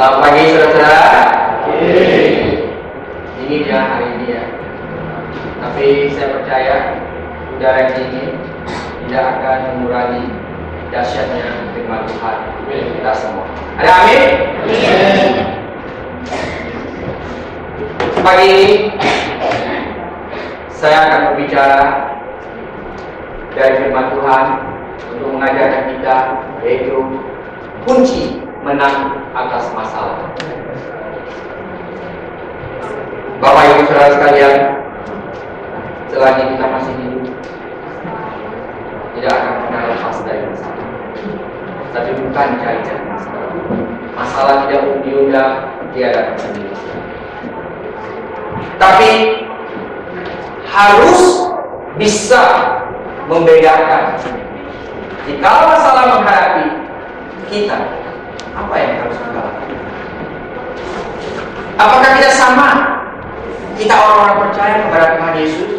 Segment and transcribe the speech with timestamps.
[0.00, 1.12] Selamat pagi saudara-saudara.
[3.36, 4.44] Ini dia hari ini ya.
[5.60, 6.76] Tapi saya percaya
[7.52, 8.32] udara yang dingin
[9.04, 10.24] tidak akan mengurangi
[10.88, 13.44] dahsyatnya firman Tuhan kita semua.
[13.76, 14.22] Ada amin?
[18.24, 18.68] Pagi ini
[20.72, 21.80] saya akan berbicara
[23.52, 24.44] dari firman Tuhan
[25.12, 26.16] untuk mengajarkan kita
[26.64, 26.96] yaitu
[27.84, 30.28] kunci menang atas masalah.
[33.40, 34.56] Bapak Ibu Saudara sekalian,
[36.12, 37.24] selagi kita masih hidup,
[39.16, 40.86] tidak akan pernah lepas dari masalah.
[41.90, 43.48] Tapi bukan cari-cari masalah.
[44.12, 45.52] Masalah tidak diundang,
[45.96, 46.76] tiada sendiri.
[48.76, 49.10] Tapi
[50.68, 51.20] harus
[51.96, 52.44] bisa
[53.28, 54.20] membedakan
[55.28, 56.66] jika masalah menghadapi
[57.48, 57.99] kita
[58.54, 59.78] apa yang harus kita lakukan?
[61.80, 62.68] Apakah kita sama?
[63.80, 65.72] Kita orang-orang percaya kepada Tuhan Yesus?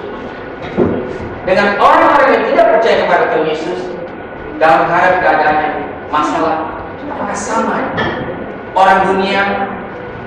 [1.45, 3.79] Dengan orang-orang yang tidak percaya kepada Tuhan Yesus
[4.57, 5.57] dalam menghadapi keadaan
[6.09, 7.77] masalah apakah sama?
[8.71, 9.69] Orang dunia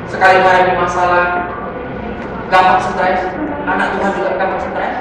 [0.07, 1.51] sekali menghadapi masalah
[2.53, 3.21] gampang stres?
[3.65, 4.95] Anak Tuhan juga gampang stres?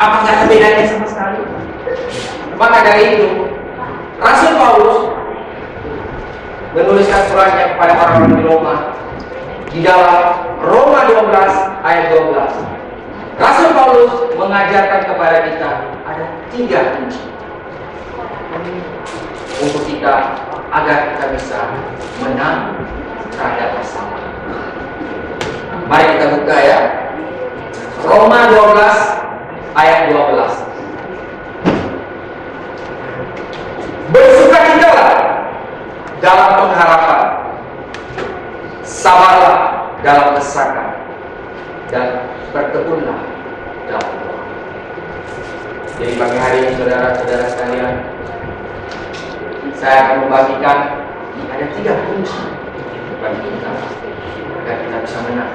[0.00, 1.40] Apa nggak ada bedanya sama sekali?
[2.56, 3.28] Maka dari itu
[4.20, 5.19] Rasul Paulus
[6.74, 8.74] menuliskan suratnya kepada orang-orang di Roma
[9.70, 10.18] di dalam
[10.62, 12.70] Roma 12 ayat 12
[13.40, 15.70] Rasul Paulus mengajarkan kepada kita
[16.04, 17.24] ada tiga kunci
[19.60, 20.36] untuk kita
[20.70, 21.60] agar kita bisa
[22.20, 22.76] menang
[23.32, 24.22] terhadap masalah.
[25.88, 26.80] Mari kita buka ya.
[28.04, 30.59] Roma 12 ayat 12.
[36.20, 37.20] Dalam pengharapan.
[38.84, 39.56] Sabarlah
[40.04, 41.00] dalam desakan
[41.88, 43.20] dan bertekunlah
[43.88, 44.44] dalam doa.
[46.00, 47.94] Jadi pagi hari ini saudara-saudara sekalian,
[49.76, 50.78] saya akan membagikan
[51.48, 52.40] ada tiga kunci
[53.20, 53.70] bagi kita
[54.60, 55.52] agar kita bisa menang.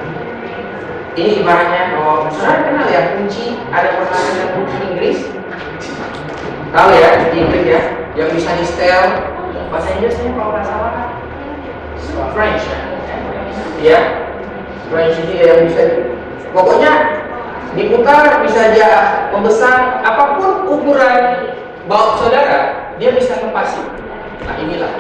[1.16, 5.20] Ini ibaratnya kalau saudara kenal ya kunci ada pertanyaan kunci Inggris,
[6.74, 7.82] tahu ya di Inggris ya,
[8.18, 9.35] yang bisa di setel
[9.72, 10.96] bahasa Inggrisnya kalau nggak salah
[12.32, 12.64] French.
[13.84, 14.00] Ya
[14.88, 15.82] French ini yang bisa.
[16.56, 16.92] Pokoknya
[17.76, 18.92] diputar bisa dia
[19.36, 21.52] membesar apa pun ukuran
[21.92, 23.84] baut saudara dia bisa ngepasi
[24.48, 24.96] nah inilah.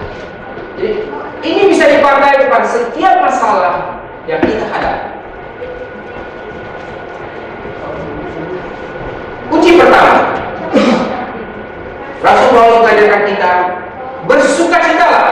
[0.75, 1.07] Jadi
[1.47, 5.09] ini bisa dipakai pada setiap masalah yang kita hadapi.
[9.47, 10.35] Kunci pertama.
[12.25, 13.51] Rasul Paulus mengajarkan kita
[14.25, 15.27] bersukacitalah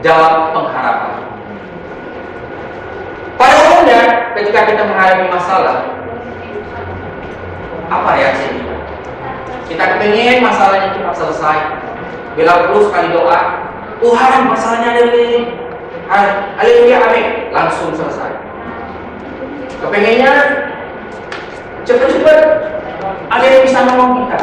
[0.00, 1.12] dalam pengharapan.
[3.40, 4.00] Pada umumnya,
[4.36, 5.76] ketika kita menghadapi masalah,
[7.88, 8.76] apa reaksi kita?
[9.68, 11.58] Kita kepingin masalahnya cepat selesai.
[12.36, 13.40] Bila perlu sekali doa,
[14.00, 15.56] Tuhan masalahnya ada ini.
[16.58, 17.26] Haleluya, amin.
[17.54, 18.34] Langsung selesai.
[19.80, 20.32] Kepengennya
[21.88, 22.38] cepat-cepat
[23.30, 24.40] ada yang bisa nolong kita.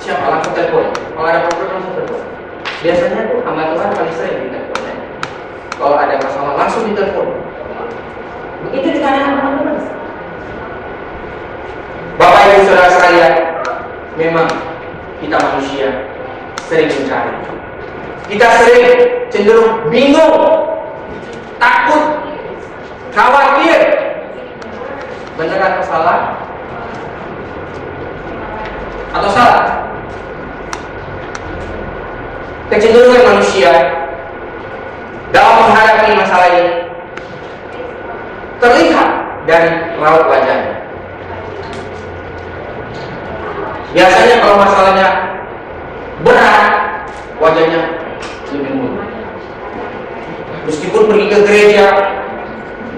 [0.00, 0.90] Siapa langsung telepon?
[0.90, 2.22] Kalau ada problem langsung telepon.
[2.84, 4.84] Biasanya tuh hamba Tuhan paling sering di telepon.
[5.80, 7.32] Kalau ada masalah langsung ditelepon.
[8.68, 9.76] Begitu dengan yang teman-teman.
[12.20, 13.32] Bapak Ibu Saudara sekalian,
[14.20, 14.48] memang
[15.24, 16.12] kita manusia
[16.68, 17.32] sering mencari.
[18.28, 18.88] Kita sering
[19.32, 20.36] cenderung bingung,
[21.56, 22.20] takut,
[23.16, 23.80] khawatir.
[25.40, 26.20] Benar atau salah?
[29.16, 29.93] Atau salah?
[32.74, 33.72] Kecenderungan manusia
[35.30, 36.74] dalam menghadapi masalah ini
[38.58, 39.10] terlihat
[39.46, 39.70] dari
[40.02, 40.74] raut wajahnya.
[43.94, 45.08] Biasanya kalau masalahnya
[46.26, 46.66] berat,
[47.38, 47.80] wajahnya
[48.50, 49.06] lebih mudah.
[50.66, 51.86] Meskipun pergi ke gereja,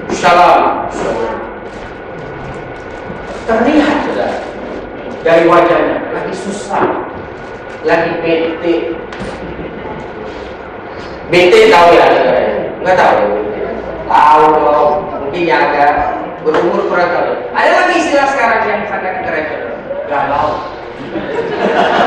[0.08, 0.88] shalom,
[3.44, 4.32] terlihat sudah
[5.20, 7.10] dari wajahnya lagi susah,
[7.84, 8.96] lagi bete,
[11.26, 12.06] BT tahu ya?
[12.78, 13.26] Enggak tahu ya
[14.06, 14.93] Tahu dong.
[15.26, 17.34] Mungkin yang agak berumur kurang tahu.
[17.50, 19.46] Ada lagi istilah sekarang yang sangat keren.
[20.06, 20.70] Galau.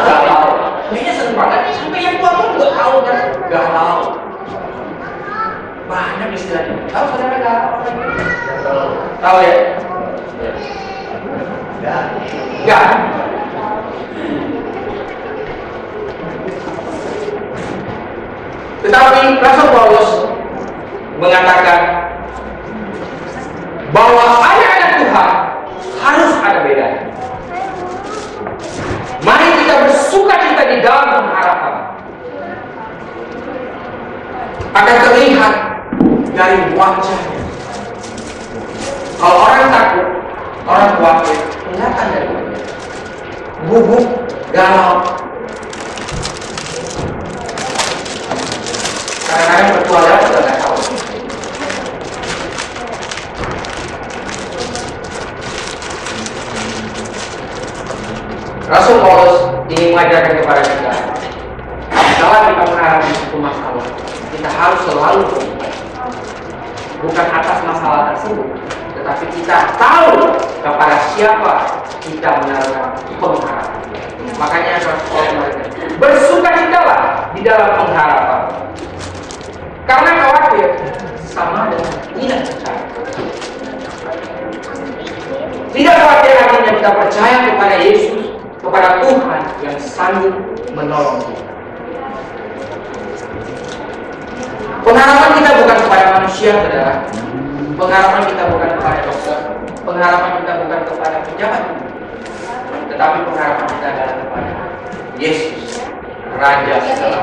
[0.07, 0.43] Galau.
[0.87, 1.61] Kayaknya sering banget.
[1.75, 3.19] Sampai yang tua pun juga tahu kan.
[3.51, 3.97] Galau.
[5.91, 6.75] Banyak istilahnya.
[6.87, 7.71] Tahu saudara galau?
[9.19, 9.55] Tahu ya?
[12.63, 12.87] Enggak.
[18.79, 20.09] Tetapi Rasul Paulus
[21.19, 21.79] mengatakan
[23.91, 25.29] bahwa anak-anak Tuhan
[25.99, 27.03] harus ada bedanya.
[29.19, 31.75] Mari kita bersuka cita di dalam pengharapan.
[34.71, 35.53] Akan terlihat
[36.31, 37.39] dari wajahnya.
[39.19, 40.07] Kalau orang takut,
[40.63, 42.63] orang khawatir, kelihatan dari wajah.
[43.67, 44.05] Gugup,
[44.55, 45.03] galau.
[49.29, 50.77] Kadang-kadang tahu.
[58.69, 59.37] Rasul Paulus
[59.69, 60.93] ingin mengajarkan kepada kita
[62.19, 63.85] kalau kita menghadapi satu masalah
[64.33, 65.73] kita harus selalu berubah.
[66.99, 68.49] Bukan atas masalah tersebut
[68.97, 71.53] tetapi kita tahu kepada siapa
[72.01, 73.81] kita menaruh pengharapan.
[74.37, 75.55] Makanya Rasul Paulus
[75.97, 77.01] bersuka citalah
[77.33, 78.41] di dalam pengharapan
[79.89, 80.67] karena khawatir
[81.25, 82.83] sama dengan tidak percaya
[85.73, 90.35] tidak khawatir artinya kita percaya kepada Yesus kepada Tuhan yang sanggup
[90.75, 91.47] menolong kita.
[94.83, 96.95] Pengharapan kita bukan kepada manusia, saudara.
[97.79, 99.39] Pengharapan kita bukan kepada dokter.
[99.83, 101.63] Pengharapan kita bukan kepada pejabat.
[102.89, 104.51] Tetapi pengharapan kita adalah kepada
[105.19, 105.71] Yesus,
[106.35, 107.17] Raja segala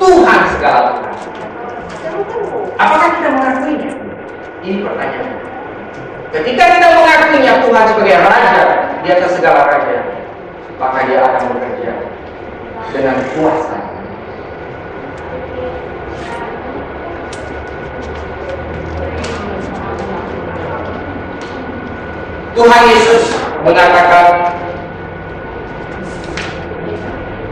[0.00, 0.90] Tuhan segala.
[2.76, 3.90] Apakah kita mengakuinya?
[4.60, 5.36] Ini pertanyaan.
[6.30, 8.64] Ketika kita mengakuinya Tuhan sebagai Raja
[9.02, 9.98] di atas segala Raja,
[10.76, 11.92] maka dia akan bekerja
[12.92, 13.78] dengan kuasa.
[22.50, 23.24] Tuhan Yesus
[23.64, 24.26] mengatakan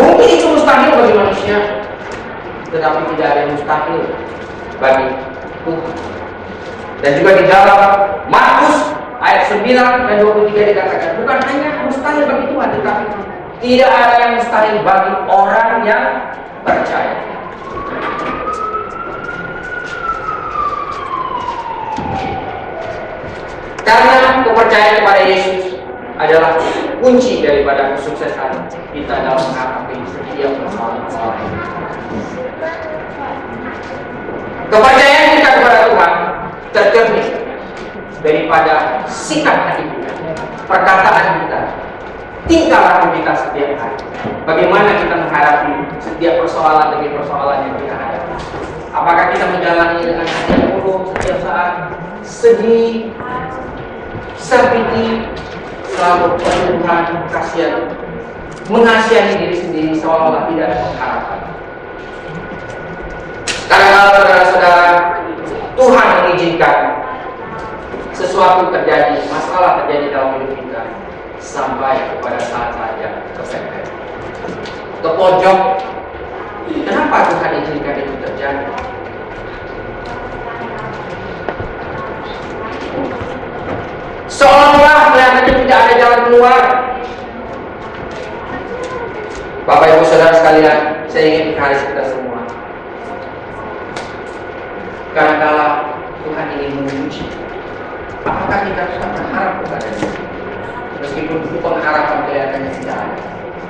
[0.00, 1.58] Mungkin itu mustahil bagi manusia,
[2.72, 4.00] tetapi tidak ada yang mustahil
[4.80, 5.08] bagi
[5.68, 5.96] Tuhan.
[6.98, 7.80] Dan juga di dalam
[8.26, 8.90] Markus
[9.22, 9.62] ayat 9
[10.10, 13.04] dan 23 dikatakan, bukan hanya mustahil bagi Tuhan, tetapi
[13.62, 16.04] tidak ada yang mustahil bagi orang yang
[16.66, 17.14] percaya.
[23.86, 25.80] Karena kepercayaan kepada Yesus
[26.18, 26.58] adalah
[26.98, 31.58] kunci daripada kesuksesan kita dalam menghadapi setiap ini.
[34.68, 36.27] Kepercayaan kita kepada Tuhan
[36.74, 37.28] tercermin
[38.20, 40.10] daripada sikap hati kita,
[40.66, 41.60] perkataan kita,
[42.50, 43.98] tingkah laku kita setiap hari.
[44.42, 45.72] Bagaimana kita menghadapi
[46.02, 48.34] setiap persoalan demi persoalan yang kita hadapi.
[48.88, 51.72] Apakah kita menjalani dengan hati yang murung setiap saat,
[52.24, 53.12] sedih,
[54.38, 55.28] Sabiti
[55.92, 57.90] selalu Tuhan kasihan
[58.70, 61.40] mengasihi diri sendiri seolah-olah tidak ada pengharapan.
[63.68, 64.86] Karena saudara-saudara
[65.76, 66.76] Tuhan mengizinkan
[68.38, 70.82] sesuatu terjadi, masalah terjadi dalam hidup kita
[71.42, 73.90] sampai kepada saat saja terpepet,
[75.02, 75.58] ke pojok.
[76.86, 78.70] Kenapa Tuhan izinkan itu terjadi?
[84.30, 86.62] Seolah-olah kelihatannya tidak ada jalan keluar.
[89.66, 90.78] Bapak Ibu Saudara sekalian,
[91.10, 92.46] saya ingin menghargai kita semua.
[95.10, 95.50] Karena
[96.22, 97.37] Tuhan ingin menguji
[98.28, 100.10] apakah kita tetap berharap kepada Dia.
[100.98, 103.18] Meskipun pengharapan kelihatannya tidak ada.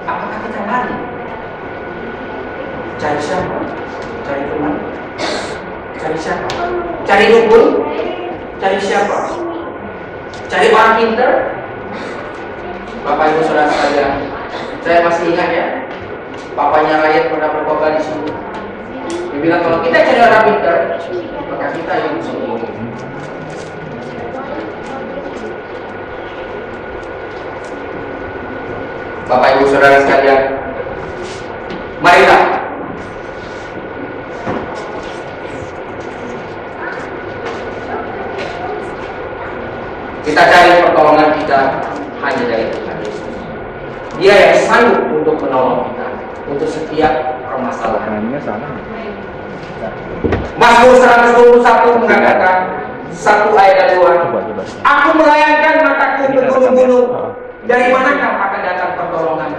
[0.08, 0.96] Apakah kita lari?
[2.98, 3.56] Cari siapa?
[4.26, 4.74] Cari teman?
[5.98, 6.48] Cari siapa?
[7.06, 7.66] Cari dukun?
[8.58, 9.18] Cari siapa?
[10.48, 11.32] Cari orang pinter?
[13.06, 14.12] Bapak Ibu Saudara sekalian,
[14.84, 15.66] saya masih ingat ya,
[16.52, 18.28] papanya rakyat pernah berkhotbah di sini.
[19.32, 20.76] Dia bilang kalau kita cari orang pinter,
[21.48, 22.64] maka kita yang sombong.
[29.28, 30.56] Bapak Ibu Saudara sekalian,
[32.00, 32.64] marilah
[40.24, 41.60] kita cari pertolongan kita
[42.24, 43.34] hanya dari Tuhan Yesus.
[44.16, 46.08] Dia yang sanggup untuk menolong kita
[46.48, 47.12] untuk setiap
[47.52, 48.24] permasalahan.
[48.40, 48.72] Salah.
[50.56, 52.56] Mazmur 121 mengatakan
[53.12, 53.92] satu ayat.
[53.92, 54.62] Coba coba.
[54.88, 57.08] Aku melayangkan mataku ke gunung-gunung.
[57.68, 57.76] Ya?
[57.76, 59.50] Dari manakah akan datang pertolongan?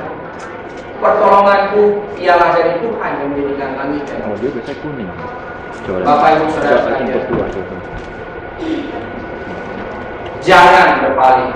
[0.99, 1.83] Pertolonganku
[2.19, 5.09] ialah dari Tuhan yang menjadikan langit dan Oh dia biasanya kuning.
[5.87, 5.99] Coba.
[6.03, 7.21] Bapak, Ibu, Saudara sekalian.
[10.43, 11.51] Jangan berpaling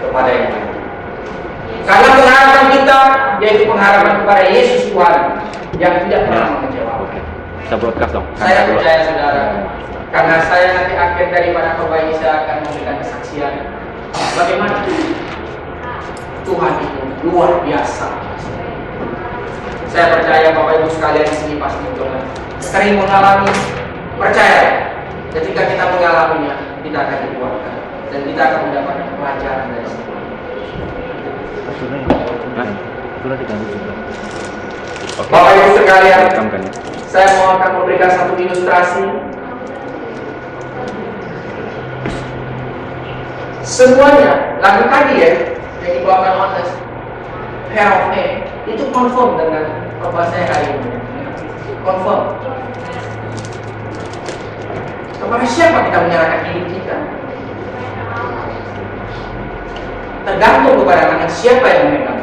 [0.00, 0.68] kepada yang lain.
[1.80, 2.98] Karena pengharapan kita
[3.38, 5.18] yaitu pengharapan kepada Yesus Tuhan
[5.78, 7.02] yang tidak pernah mengecewakan.
[7.06, 7.20] Oke.
[7.62, 8.26] Kita broadcast dong.
[8.34, 9.42] Saya percaya saudara,
[10.10, 13.54] karena saya nanti akhir daripada khotbah ini saya akan memberikan kesaksian
[14.14, 14.84] bagaimana
[16.46, 18.08] Tuhan itu luar biasa.
[19.90, 22.22] Saya percaya Bapak Ibu sekalian di sini pasti juga
[22.62, 23.50] sering mengalami
[24.14, 24.94] percaya
[25.34, 26.54] ketika kita mengalaminya
[26.86, 27.74] kita akan dikuatkan
[28.10, 29.90] dan kita akan mendapatkan pelajaran dari.
[33.30, 33.44] Oke.
[35.30, 36.72] Bapak Ibu sekalian, kan ya.
[37.10, 39.04] Saya mau akan memberikan satu ilustrasi.
[43.60, 45.30] Semuanya lagu tadi ya
[45.84, 46.72] yang dibawakan Honest
[47.70, 49.64] Pair itu confirm dengan
[50.00, 50.90] saya hari ini.
[51.84, 52.22] Confirm.
[55.20, 56.96] Kepada siapa kita menyerahkan hidup kita?
[60.24, 62.20] Tergantung kepada tangan siapa yang memegang.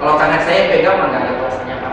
[0.00, 1.90] Kalau tangan saya pegang, maka ada kuasanya apa.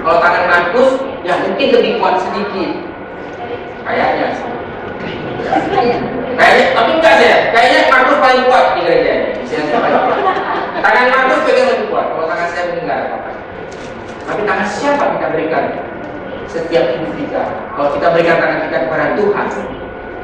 [0.00, 0.90] Kalau tangan Markus,
[1.26, 2.70] ya mungkin lebih kuat sedikit.
[3.84, 4.59] Kayaknya sih.
[6.40, 7.14] Kayaknya, tapi enggak.
[7.52, 9.28] Kayaknya Markus paling kuat di gereja ini.
[10.80, 12.06] Tangan Markus pegang lebih kuat.
[12.14, 13.02] Kalau tangan saya enggak.
[14.24, 15.64] Tapi tangan siapa kita berikan
[16.46, 17.42] setiap hidup kita?
[17.74, 19.46] Kalau kita berikan tangan kita kepada Tuhan.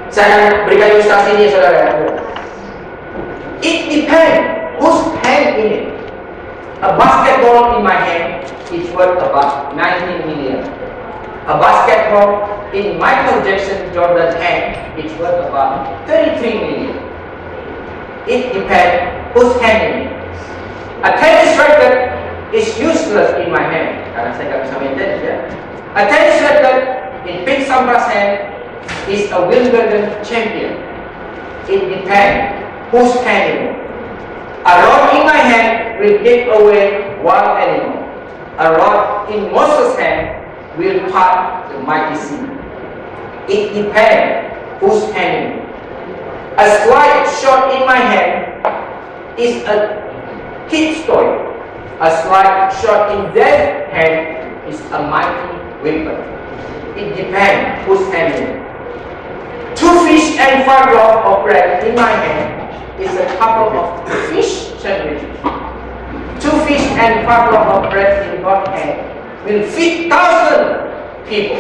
[0.06, 1.99] Saya berikan ilustrasi ini, saudara.
[3.61, 4.38] It depends
[4.78, 5.85] whose hand in it.
[6.85, 10.61] A basketball in my hand is worth about 19 million.
[11.47, 16.99] A basketball in Michael Jackson Jordan's hand is worth about 33 million.
[18.26, 20.11] It depends whose hand.
[21.07, 22.19] A tennis racket
[22.53, 24.11] is useless in my hand.
[24.11, 25.37] Karena saya nggak bisa main tenis ya.
[25.95, 26.79] A tennis racket
[27.31, 28.50] in Pete Sampras hand
[29.07, 30.83] is a Wimbledon champion.
[31.71, 32.59] It depends
[32.91, 33.71] whose hand.
[34.67, 38.03] A rod in my hand will give away one animal.
[38.59, 40.46] A rod in Moses' hand
[40.76, 42.45] will part the mighty sea.
[43.49, 45.64] It depends whose hand.
[46.59, 51.25] A slight shot in my hand is a kid's toy.
[52.00, 56.21] A slight shot in their hand is a mighty weapon.
[56.97, 58.64] It depends whose hand.
[59.76, 64.73] Two fish and five loaves of bread in my hand is a couple of fish
[64.80, 65.37] sandwiches.
[66.42, 69.15] Two fish and five loaves of bread in God's hand
[69.47, 71.57] will feed thousand people.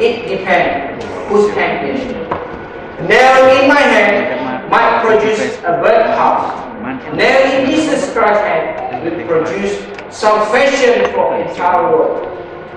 [0.00, 3.08] It depends whose hand it.
[3.08, 6.60] Nail in my hand might produce a birdhouse.
[7.14, 9.78] Nail in Jesus Christ's hand will produce
[10.14, 12.28] salvation for the entire world.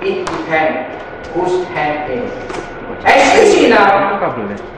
[0.02, 2.24] It depends whose hand it.
[3.06, 4.18] As you see now,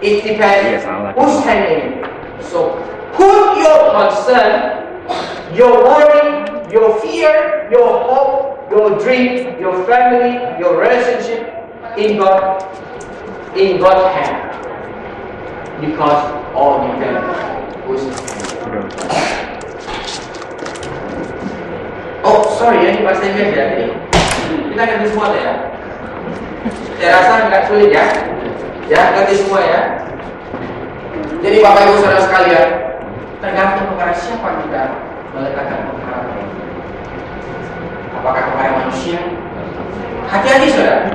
[0.01, 1.43] it depends Yes, I like who's it.
[1.43, 2.41] handling.
[2.41, 2.75] So
[3.13, 11.49] put your concern, your worry, your fear, your hope, your dream, your family, your relationship
[11.97, 12.61] in God,
[13.57, 14.37] in God's hand.
[15.81, 16.21] Because
[16.53, 17.25] all depends.
[17.89, 18.13] Udah.
[22.21, 23.63] Oh, sorry ya, ini bahasa Inggris ya.
[23.73, 23.85] Jadi,
[24.69, 25.53] kita ngerti semua ya.
[26.99, 28.05] Saya rasa nggak sulit ya.
[28.91, 29.81] Ya, ngerti semua ya.
[31.39, 32.69] Jadi Bapak Ibu Saudara sekalian,
[33.39, 34.83] tergantung kepada siapa kita
[35.31, 36.47] meletakkan pengharapan.
[38.17, 39.19] Apakah kepada manusia?
[40.29, 41.09] Hati-hati saudara.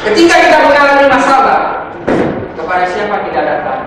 [0.00, 1.60] Ketika kita mengalami masalah,
[2.56, 3.80] kepada siapa kita datang?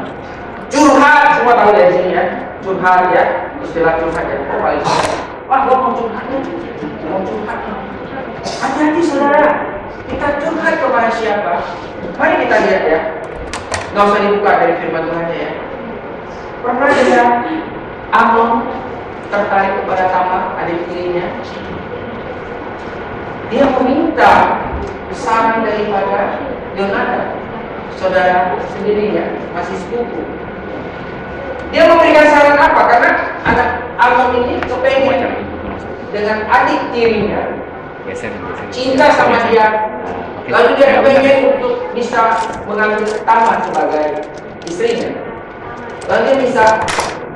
[0.69, 2.25] Curhat semua tahu dari sini ya.
[2.63, 4.37] curhat ya, istilah curhat ya.
[4.49, 4.83] Oh, paling
[5.49, 6.41] Wah, gua mau curhat nih.
[7.11, 7.77] Mau curhat nih.
[8.61, 9.49] Hati-hati saudara.
[10.09, 11.53] Kita curhat kepada siapa?
[12.17, 12.99] Mari kita lihat ya.
[13.93, 15.49] Nggak usah dibuka dari firman Tuhan ya.
[16.63, 17.23] Pernah ada
[18.13, 18.51] Amnon
[19.29, 21.25] tertarik kepada Tamar, adik tirinya.
[23.53, 24.33] Dia meminta
[25.13, 26.41] saran daripada
[26.73, 27.37] Yonatan,
[27.93, 30.25] saudara sendirinya, masih sepupu.
[31.69, 32.81] Dia memberikan saran apa?
[32.89, 33.11] Karena
[33.45, 33.69] anak
[34.01, 35.45] Amnon ini kepengen
[36.09, 37.53] dengan adik tirinya.
[38.73, 39.85] Cinta sama dia.
[40.49, 42.33] Lalu dia Ya, pengen untuk bisa
[42.65, 44.33] mengambil Tamar sebagai
[44.65, 45.13] istrinya.
[46.09, 46.63] Lalu dia bisa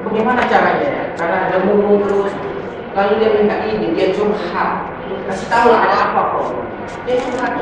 [0.02, 1.04] bagaimana caranya ya?
[1.14, 2.34] Karena ada murung terus.
[2.98, 4.97] Lalu dia minta ini dia curhat
[5.28, 6.48] kasih tahu ada apa kok.
[7.08, 7.54] Dia curhat.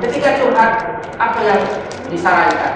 [0.00, 0.72] Ketika curhat
[1.18, 1.60] apa yang
[2.08, 2.74] disarankan?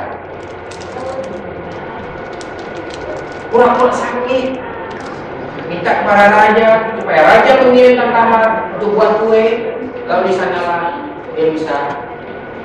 [3.51, 4.59] Pura-pura sakit.
[5.65, 8.45] Minta kepada raja supaya raja mengirimkan Tamar
[8.77, 9.45] untuk buat kue.
[10.05, 11.01] Lalu di sanalah
[11.33, 11.77] dia bisa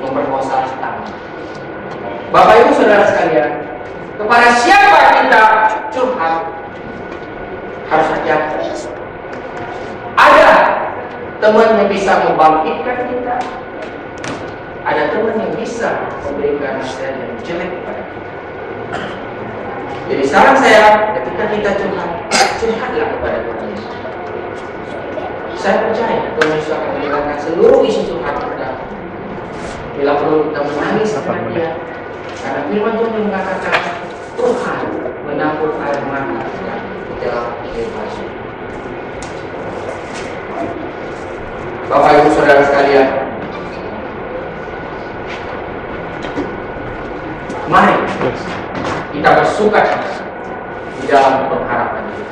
[0.03, 0.75] memperkosa si
[2.29, 3.51] Bapak Ibu Saudara sekalian
[4.19, 5.43] kepada siapa kita
[5.89, 6.35] curhat
[7.89, 8.59] harus hati-hati.
[10.13, 10.78] Ada
[11.39, 13.35] teman yang bisa membangkitkan kita
[14.83, 18.29] ada teman yang bisa memberikan nasihat yang jelek kepada kita
[20.09, 22.11] jadi saran saya ketika kita curhat,
[22.57, 23.93] curhatlah kepada Tuhan Yesus.
[25.53, 28.89] Saya percaya Tuhan Yesus akan mendengarkan seluruh isi curhat kita.
[30.01, 31.69] Bila perlu kita menangis kepada Dia,
[32.41, 33.75] karena firman Tuhan yang mengatakan
[34.33, 34.79] Tuhan
[35.29, 36.41] menampung air mata
[37.21, 38.38] dalam kehidupan.
[41.89, 43.09] Bapak Ibu Saudara sekalian,
[47.65, 47.97] mari
[49.09, 49.81] kita bersuka
[51.01, 52.23] di dalam pengharapan itu.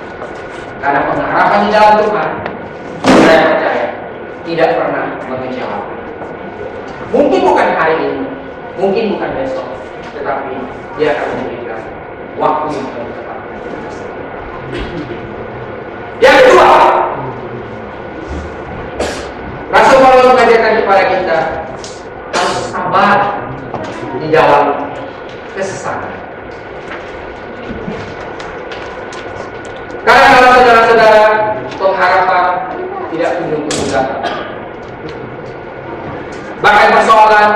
[0.77, 2.29] Karena pengharapan di dalam Tuhan,
[3.01, 3.87] saya percaya
[4.45, 5.97] tidak pernah mengecewakan.
[7.09, 8.29] Mungkin bukan hari ini,
[8.77, 9.73] mungkin bukan besok,
[10.13, 10.53] tetapi
[11.01, 11.81] dia akan memberikan
[12.37, 12.77] waktu.
[16.21, 16.69] Yang kedua,
[19.67, 19.99] Rasul
[20.57, 21.39] Mengajarkan kepada kita
[22.33, 23.17] harus sabar
[24.17, 24.89] di dalam
[25.53, 26.17] kesesakan.
[30.01, 31.21] Karena kalau saudara-saudara
[31.77, 32.45] pengharapan
[33.13, 34.25] tidak kunjung-kunjung datang.
[36.57, 37.49] Bahkan persoalan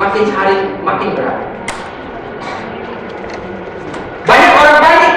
[0.00, 1.38] makin hari makin berat.
[4.24, 5.14] Banyak orang panik,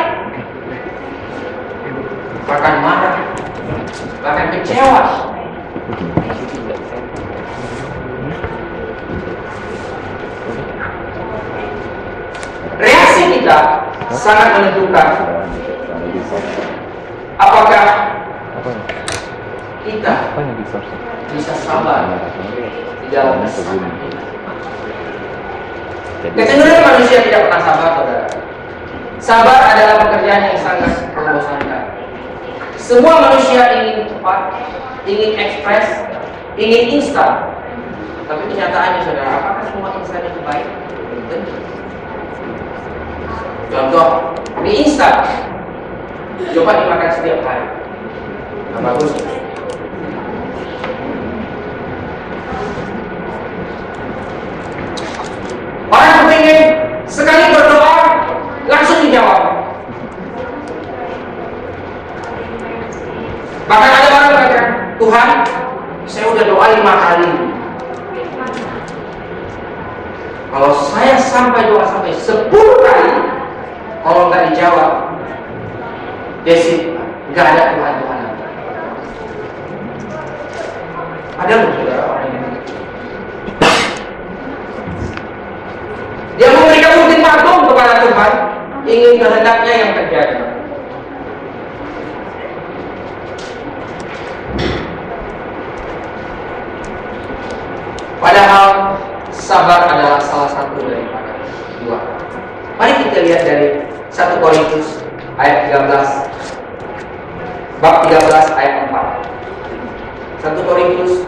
[2.43, 3.15] bahkan marah,
[4.19, 5.31] bahkan kecewa.
[12.81, 15.07] Reaksi kita sangat menentukan
[17.41, 17.81] apakah
[18.61, 18.69] Apa
[19.81, 20.13] kita
[21.33, 22.05] bisa sabar
[23.01, 23.41] di dalam.
[26.21, 28.29] Jadi, Kecenderungan manusia tidak pernah sabar, saudara.
[29.17, 31.97] Sabar adalah pekerjaan yang sangat membosankan.
[32.77, 34.53] Semua manusia ingin cepat,
[35.09, 36.05] ingin ekspres,
[36.61, 37.57] ingin instan.
[38.29, 40.69] Tapi kenyataannya, saudara, apakah semua instan itu baik?
[43.71, 45.23] Contoh, mie instan.
[46.51, 47.63] Coba dimakan setiap hari.
[48.75, 49.15] Nah, bagus.
[55.87, 56.59] Orang kepingin
[57.07, 57.95] sekali berdoa
[58.67, 59.39] langsung dijawab.
[63.71, 64.61] Bahkan ada orang berkata,
[64.99, 65.29] Tuhan,
[66.03, 67.31] saya udah doa lima kali.
[70.51, 73.20] Kalau saya sampai doa sampai sepuluh kali,
[74.01, 74.93] kalau nggak dijawab,
[76.41, 76.97] Desi,
[77.31, 78.19] nggak ada Tuhan Tuhan.
[81.41, 82.49] Ada loh saudara orang ini.
[86.37, 88.31] Dia memberikan ultimatum kepada Tuhan,
[88.89, 90.37] ingin kehendaknya yang terjadi.
[98.21, 98.97] Padahal
[99.33, 101.41] sabar adalah salah satu daripada
[101.81, 102.01] dua.
[102.77, 103.80] Mari kita lihat dari
[104.11, 104.99] 1 Korintus
[105.39, 106.27] ayat 13
[107.79, 110.51] bab 13 ayat 4.
[110.51, 111.23] 1 Korintus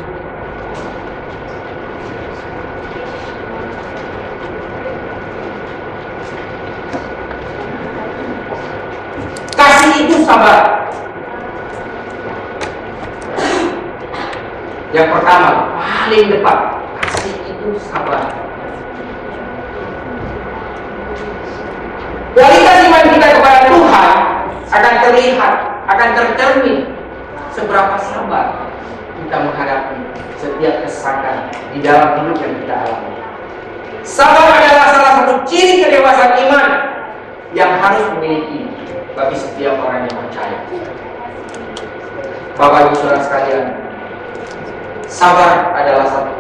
[9.56, 10.92] Kasih itu sabar.
[14.92, 18.43] Yang pertama, paling depan, kasih itu sabar.
[22.34, 24.10] Kualitas iman kita kepada Tuhan
[24.74, 25.54] akan terlihat,
[25.86, 26.90] akan tercermin
[27.54, 28.74] seberapa sabar
[29.22, 30.02] kita menghadapi
[30.42, 33.14] setiap kesakan di dalam hidup yang kita alami.
[34.02, 36.70] Sabar adalah salah satu ciri kedewasaan iman
[37.54, 38.66] yang harus dimiliki
[39.14, 40.58] bagi setiap orang yang percaya.
[42.58, 43.66] Bapak Ibu Saudara sekalian,
[45.06, 46.34] sabar adalah satu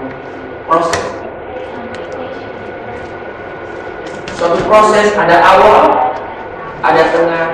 [0.66, 1.23] proses
[4.34, 6.10] Suatu proses ada awal,
[6.82, 7.46] ada tengah,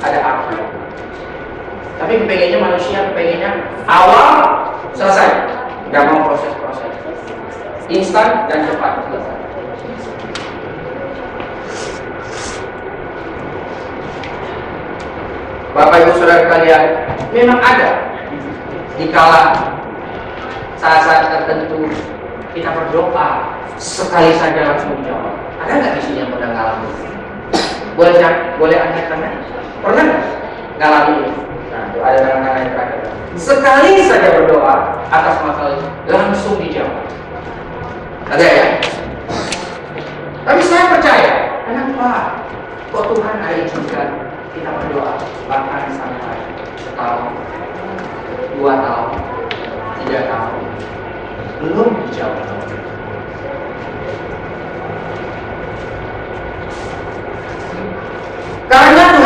[0.00, 0.64] ada akhir.
[2.00, 4.26] Tapi kepengennya manusia, kepengennya awal
[4.96, 5.28] selesai,
[5.92, 6.92] nggak mau proses-proses,
[7.92, 9.36] instan dan cepat selesai.
[15.72, 16.82] Bapak Ibu Saudara kalian,
[17.32, 18.12] memang ada
[19.00, 19.56] di kala
[20.76, 21.88] saat-saat tertentu
[22.52, 25.41] kita berdoa sekali saja langsung dijawab.
[25.62, 26.90] Ada nggak di sini yang pernah ngalamin?
[27.94, 28.14] Boleh
[28.58, 29.32] boleh angkat tangan?
[29.78, 30.06] Pernah
[30.82, 31.32] ngalamin ini?
[31.70, 33.00] Nah, ada tangan-tangan yang terakhir.
[33.38, 34.74] Sekali saja berdoa
[35.06, 37.06] atas masalah itu langsung dijawab.
[38.26, 38.66] Ada ya?
[40.42, 42.10] Tapi saya percaya, kenapa?
[42.90, 44.02] Kok Tuhan ada juga
[44.58, 45.14] kita berdoa
[45.46, 46.42] bahkan sampai
[46.74, 47.38] setahun,
[48.58, 49.10] dua tahun,
[50.02, 50.54] tiga tahun
[51.62, 52.91] belum dijawab.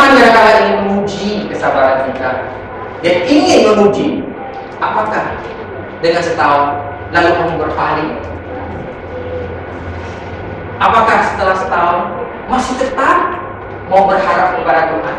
[0.07, 2.47] Kadang-kadang ingin menguji kesabaran kita?
[3.03, 4.23] Dan ingin menguji.
[4.79, 5.35] Apakah
[5.99, 6.79] dengan setahun
[7.11, 8.11] lalu kamu berpaling?
[10.79, 12.01] Apakah setelah setahun
[12.47, 13.35] masih tetap
[13.91, 15.17] mau berharap kepada Tuhan?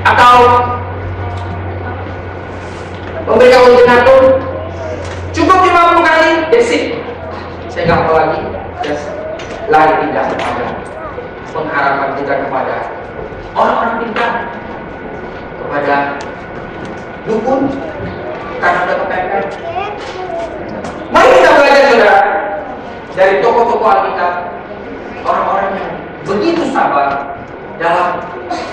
[0.00, 0.34] Atau
[3.28, 4.22] memberikan ultimatum
[5.36, 6.72] cukup 50 kali that's
[7.68, 8.40] saya nggak mau lagi.
[8.80, 9.20] Just
[9.70, 10.66] lari tidak kepada
[11.54, 12.76] pengharapan kita kepada
[13.54, 14.32] orang-orang pintar
[15.62, 15.96] kepada
[17.22, 17.60] dukun
[18.58, 19.44] karena udah kepepet
[21.14, 22.18] mari kita belajar saudara
[23.14, 24.34] dari tokoh-tokoh Alkitab
[25.22, 25.92] orang-orang yang
[26.26, 27.38] begitu sabar
[27.78, 28.26] dalam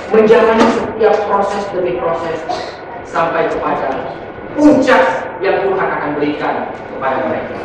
[0.09, 2.41] menjalani setiap proses demi proses
[3.07, 4.17] sampai kepada
[4.57, 5.03] puncak
[5.39, 7.55] yang Tuhan akan berikan kepada mereka.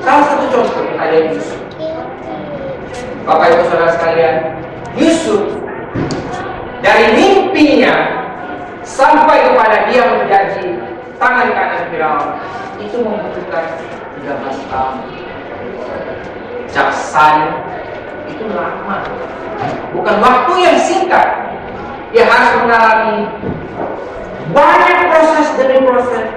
[0.00, 1.58] Salah satu contoh lihat Yusuf.
[3.26, 4.36] Bapak Ibu Saudara sekalian,
[4.94, 5.58] Yusuf
[6.78, 8.22] dari mimpinya
[8.86, 10.78] sampai kepada dia menjadi
[11.18, 12.38] tangan kanan Firaun
[12.78, 13.82] itu membutuhkan
[14.22, 14.96] 13 tahun.
[16.70, 17.50] Jaksanya
[18.30, 19.02] itu lama,
[19.90, 21.50] bukan waktu yang singkat.
[22.14, 23.26] Dia harus mengalami
[24.54, 26.30] banyak proses demi proses.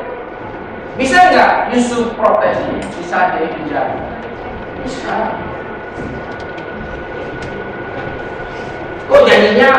[0.97, 2.59] Bisa nggak Yusuf protes
[2.97, 3.95] Bisa jadi penjara?
[4.81, 5.37] Bisa.
[9.09, 9.69] Kok jadinya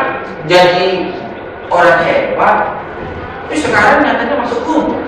[0.51, 1.15] jadi
[1.71, 2.57] orang hebat?
[3.47, 4.99] Tapi sekarang nyatanya masuk kubur.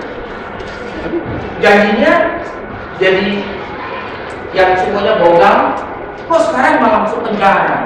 [1.59, 2.39] Janjinya
[2.99, 3.43] jadi
[4.55, 5.61] yang semuanya bohong.
[6.23, 7.77] Kok sekarang malah masuk penjara?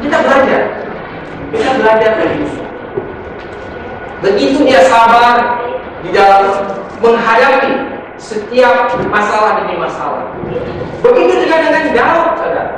[0.00, 0.62] Kita belajar.
[1.52, 2.68] Kita belajar dari Yusuf.
[4.20, 5.60] Begitu dia sabar
[6.00, 6.48] di dalam
[7.00, 7.72] menghadapi
[8.20, 10.32] setiap masalah demi masalah.
[11.00, 12.72] Begitu juga dengan Daud, saudara.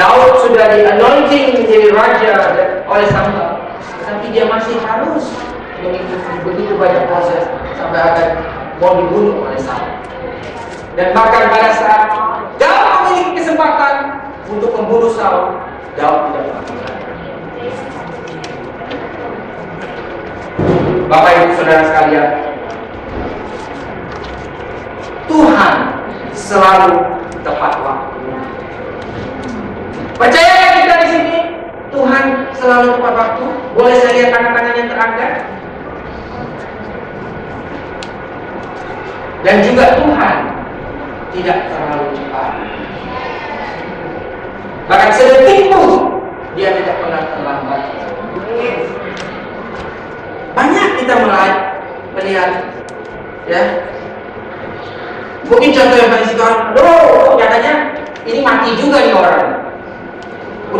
[0.00, 2.30] Daud sudah di anointing menjadi raja
[2.88, 3.68] oleh Samuel,
[4.00, 5.28] tapi dia masih harus
[5.80, 7.44] mengikuti begitu banyak proses
[7.76, 8.28] sampai akan
[8.80, 9.92] mau dibunuh oleh Saul.
[10.96, 12.02] Dan bahkan pada saat
[12.56, 15.60] Daud memiliki kesempatan untuk membunuh Saul,
[16.00, 16.94] Daud tidak melakukan.
[21.10, 22.30] Bapak Ibu Saudara sekalian,
[25.26, 25.74] Tuhan
[26.30, 26.94] selalu
[27.42, 28.18] tepat waktu.
[30.20, 31.36] Percaya kita di sini
[31.88, 33.44] Tuhan selalu tepat waktu.
[33.72, 35.32] Boleh saya lihat tangan-tangan yang terangkat?
[39.40, 40.36] Dan juga Tuhan
[41.32, 42.52] tidak terlalu cepat.
[44.92, 46.20] Bahkan sedetik pun
[46.52, 47.82] dia tidak pernah terlambat.
[50.52, 51.54] Banyak kita melihat,
[52.12, 52.50] melihat
[53.48, 53.62] ya.
[55.48, 57.72] Mungkin contoh yang paling situasi, loh, katanya
[58.28, 59.59] ini mati juga nih orang.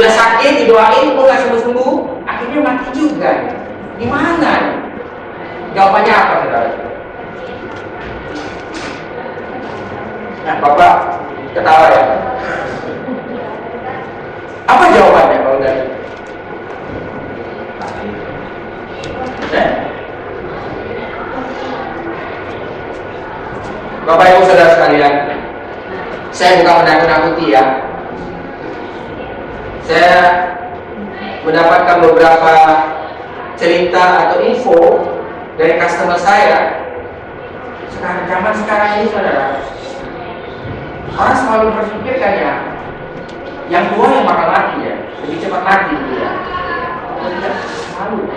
[0.00, 3.52] Udah sakit, didoain, kok nggak sembuh-sembuh, akhirnya mati juga.
[4.00, 4.80] Gimana?
[5.76, 6.72] Jawabannya apa, saudara?
[10.40, 10.94] Nah, Bapak
[11.52, 12.02] ketawa ya.
[14.72, 15.84] Apa jawabannya kalau dari?
[19.52, 19.68] Eh?
[24.08, 25.14] Bapak Ibu Saudara sekalian,
[26.32, 27.89] saya bukan menakut-nakuti ya.
[29.90, 30.22] Saya
[31.42, 32.54] mendapatkan beberapa
[33.58, 34.78] cerita atau info
[35.58, 36.86] dari customer saya.
[37.90, 39.58] Sekarang zaman sekarang ini saudara,
[41.10, 42.54] orang selalu berpikirkan ya,
[43.66, 44.94] yang tua yang bakal mati ya,
[45.26, 46.30] lebih cepat mati dia.
[47.26, 48.30] Tidak selalu.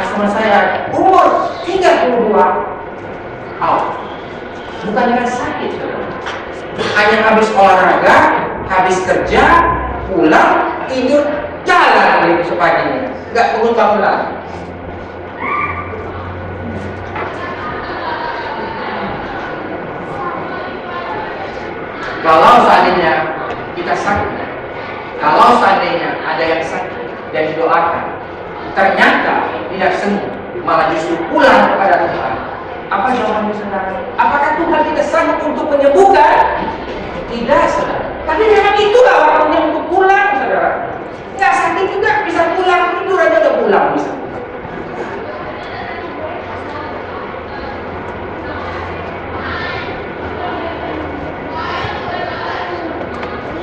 [0.00, 2.40] Customer saya umur 32
[3.60, 3.84] out.
[4.80, 6.08] Bukan dengan sakit, saudara.
[6.96, 8.16] Hanya habis olahraga,
[8.64, 9.44] habis kerja,
[10.12, 10.50] pulang,
[10.90, 11.22] tidur,
[11.62, 13.10] jalan lagi besok paginya.
[13.30, 14.26] Nggak bangun bangun lagi.
[22.20, 23.12] Kalau seandainya
[23.72, 24.30] kita sakit,
[25.24, 28.04] kalau seandainya ada yang sakit dan didoakan,
[28.76, 29.34] ternyata
[29.72, 32.34] tidak sembuh, malah justru pulang kepada Tuhan.
[32.90, 33.94] Apa jawabannya saudara?
[34.18, 36.66] Apakah Tuhan tidak sanggup untuk menyembuhkan?
[37.30, 38.09] Tidak, saudara.
[38.28, 40.70] Tapi memang itulah waktunya untuk pulang, saudara.
[41.36, 44.12] Nggak sakit juga bisa pulang, tidur aja udah pulang bisa.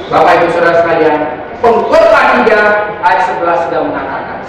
[0.07, 1.15] Bapak Ibu Saudara sekalian,
[1.59, 4.39] pengkhotbah 3 ayat 11 sudah mengatakan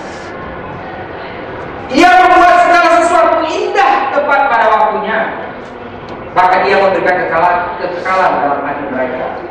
[1.88, 5.18] Ia membuat segala sesuatu indah tepat pada waktunya.
[6.36, 9.47] Bahkan ia memberikan kekalahan, kekekalan dalam hati mereka.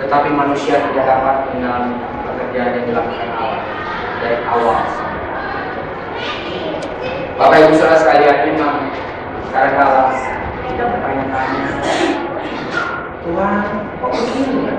[0.00, 3.62] Tetapi manusia tidak dapat mengalami pekerjaan yang dilakukan Allah
[4.20, 4.80] dari awal.
[7.40, 8.92] Bapak Ibu Saudara sekalian, memang
[9.48, 10.12] kadang-kala
[10.68, 11.64] kita bertanya-tanya,
[13.24, 13.64] Tuhan,
[14.00, 14.74] kok begini ya?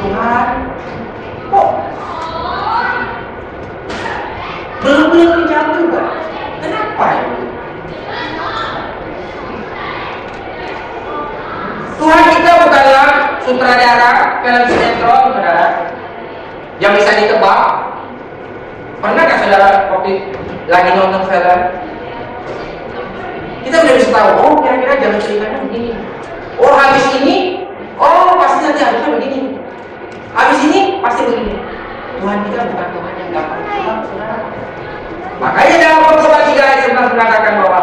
[0.00, 0.48] Tuhan,
[1.48, 1.68] kok
[4.80, 6.02] belum belum dijawab juga?
[6.60, 7.44] Kenapa itu?
[12.00, 13.08] Tuhan kita bukanlah
[13.50, 15.66] sutradara film sinetron, saudara,
[16.78, 17.62] yang bisa ditebak.
[19.02, 20.30] Pernahkah saudara waktu
[20.70, 21.60] lagi nonton film?
[23.66, 25.92] Kita udah bisa tahu, oh kira-kira jalan ceritanya begini.
[26.62, 27.66] Oh habis ini,
[27.98, 29.40] oh pasti nanti harusnya begini.
[30.30, 31.54] Habis ini pasti begini.
[32.20, 33.62] Tuhan kita bukan Tuhan yang gampang.
[35.40, 37.80] Makanya dalam Pengkhotbah 3 ayat 11 mengatakan bahwa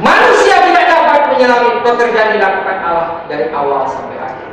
[0.00, 4.48] manusia tidak dapat menyelami pekerjaan dilakukan Allah dari awal sampai akhir.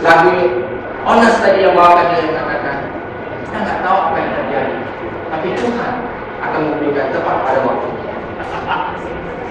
[0.00, 0.32] Lagu
[1.00, 2.76] Honest tadi yang bawakan dia katakan,
[3.48, 4.76] kita nggak tahu apa yang terjadi,
[5.32, 5.92] tapi Tuhan
[6.44, 8.16] akan memberikan tepat pada waktunya.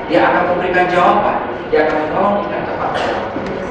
[0.10, 1.38] Dia akan memberikan jawaban,
[1.74, 3.66] dia akan menolong kita tepat pada waktunya.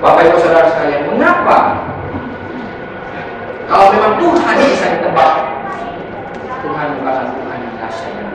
[0.00, 1.58] Bapak Ibu Saudara sekalian, mengapa
[3.68, 5.32] kalau memang Tuhan bisa ditebak,
[6.64, 8.31] Tuhan bukanlah Tuhan yang dahsyat.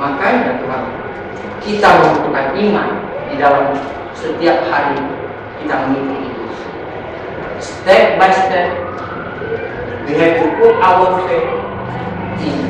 [0.00, 0.84] Makanya Tuhan,
[1.60, 2.88] kita membutuhkan iman
[3.28, 3.76] di dalam
[4.16, 4.96] setiap hari
[5.60, 6.44] kita mengikuti itu.
[7.60, 8.80] Step by step,
[10.08, 11.52] we have to put our faith
[12.40, 12.64] in.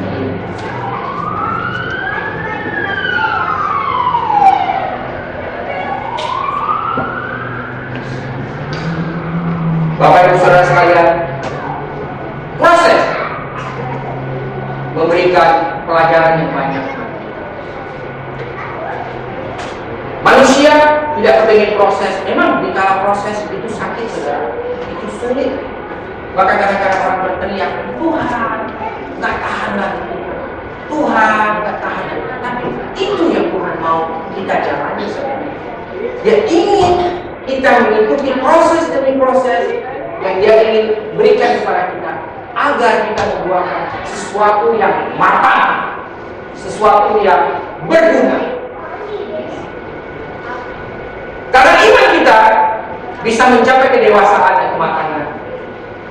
[10.02, 11.08] Bapak Ibu Saudara sekalian,
[12.58, 13.02] proses
[14.98, 16.86] memberikan pelajaran yang banyak.
[20.20, 20.72] Manusia
[21.16, 22.12] tidak kepingin proses.
[22.28, 24.52] Memang di kala proses itu sakit, saudara.
[24.92, 25.52] Itu sulit.
[26.40, 28.58] Bahkan kadang-kadang orang berteriak, Tuhan,
[29.20, 30.04] nggak tahan lagi.
[30.88, 32.28] Tuhan, nggak tahan lagi.
[32.40, 32.64] Tapi
[32.96, 35.44] itu yang Tuhan mau kita jalani, saudara.
[36.24, 36.94] Dia ingin
[37.44, 39.84] kita mengikuti proses demi proses
[40.24, 42.12] yang dia ingin berikan kepada kita
[42.56, 45.92] agar kita membuahkan sesuatu yang matang,
[46.56, 48.64] sesuatu yang berguna.
[51.52, 52.38] Karena iman kita
[53.28, 54.59] bisa mencapai kedewasaan.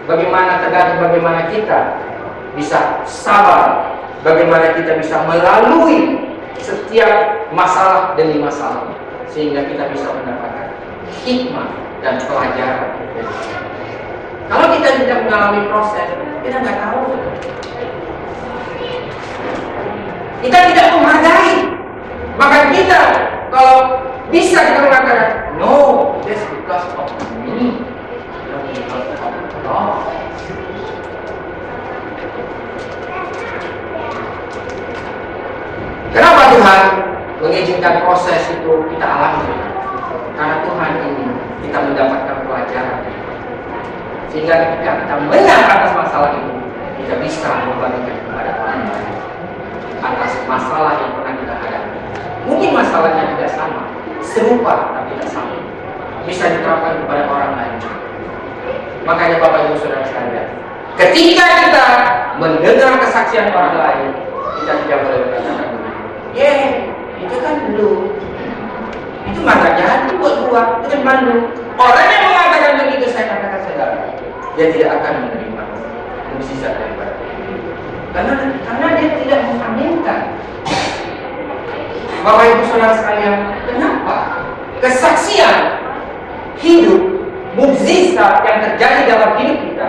[0.09, 2.01] Bagaimana tergantung bagaimana kita
[2.57, 3.93] bisa sabar,
[4.25, 6.25] bagaimana kita bisa melalui
[6.57, 8.89] setiap masalah demi masalah
[9.29, 10.73] sehingga kita bisa mendapatkan
[11.21, 11.69] hikmah
[12.01, 12.89] dan pelajaran.
[14.49, 16.09] Kalau kita tidak mengalami proses,
[16.41, 17.01] kita nggak tahu.
[20.41, 21.53] Kita tidak menghargai.
[22.33, 22.99] Maka kita
[23.53, 23.77] kalau
[24.33, 27.13] bisa kita mengatakan, no, that's because of
[27.45, 27.85] me.
[36.09, 36.81] Kenapa Tuhan
[37.37, 39.45] mengizinkan proses itu kita alami?
[40.33, 41.29] Karena Tuhan ingin
[41.61, 42.97] kita mendapatkan pelajaran
[44.29, 46.53] sehingga ketika kita menang atas masalah itu
[47.01, 49.13] kita bisa membagikan kepada orang lain
[49.99, 51.97] atas masalah yang pernah kita hadapi
[52.45, 53.89] mungkin masalahnya tidak sama
[54.29, 55.57] serupa tapi tidak sama.
[56.27, 57.75] Bisa diterapkan kepada orang lain.
[59.09, 60.47] Makanya Bapak Ibu Saudara sekalian,
[60.93, 61.87] ketika kita
[62.37, 64.09] mendengar kesaksian orang lain,
[64.61, 65.65] kita tidak boleh berkata
[66.37, 66.53] "Ye,
[67.17, 68.13] itu kan lu.
[69.25, 73.97] Itu jadi buat gua, itu kan malu." Orang yang mengatakan begitu saya katakan saudara,
[74.53, 75.63] dia tidak akan menerima
[76.37, 77.17] mukjizat daripada
[78.13, 78.33] karena
[78.65, 80.21] karena dia tidak mengaminkan
[82.19, 84.43] Bapak Ibu Saudara sekalian, kenapa?
[84.83, 85.81] Kesaksian
[86.59, 87.18] hidup
[87.59, 89.87] mukjizat yang terjadi dalam hidup kita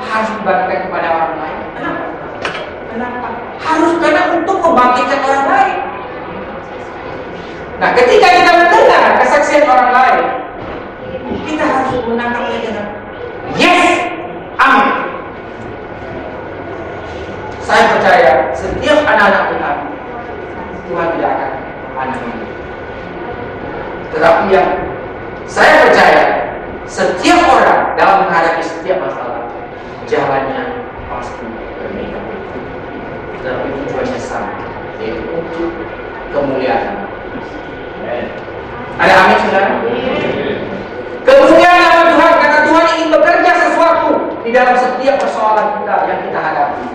[0.00, 1.58] harus dibagikan kepada orang lain.
[1.76, 2.04] Kenapa?
[2.90, 3.28] Kenapa?
[3.60, 5.76] Harus karena untuk membangkitkan orang lain.
[7.80, 10.24] Nah, ketika kita mendengar kesaksian orang lain,
[11.48, 12.86] kita harus menangkapnya dengan
[13.56, 13.88] yes,
[14.60, 14.88] amin.
[17.64, 19.76] Saya percaya setiap anak-anak Tuhan
[20.90, 21.32] Tuhan tidak
[21.94, 22.46] akan ini.
[24.10, 24.70] Tetapi yang
[25.46, 26.24] saya percaya
[26.90, 29.46] setiap orang dalam menghadapi setiap masalah
[30.10, 31.46] jalannya pasti
[31.78, 32.18] berbeda.
[33.38, 34.58] Tetapi tujuannya sama,
[34.98, 35.70] yaitu untuk
[36.34, 37.06] kemuliaan.
[38.98, 39.70] Ada amin saudara?
[41.24, 44.10] Kemudian nama Tuhan kata Tuhan ingin bekerja sesuatu
[44.42, 46.86] di dalam setiap persoalan kita yang kita hadapi.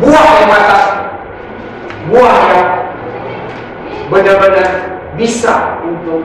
[0.00, 0.86] Buah yang matang,
[2.08, 2.68] buah yang
[4.10, 4.68] benar-benar
[5.14, 6.24] bisa untuk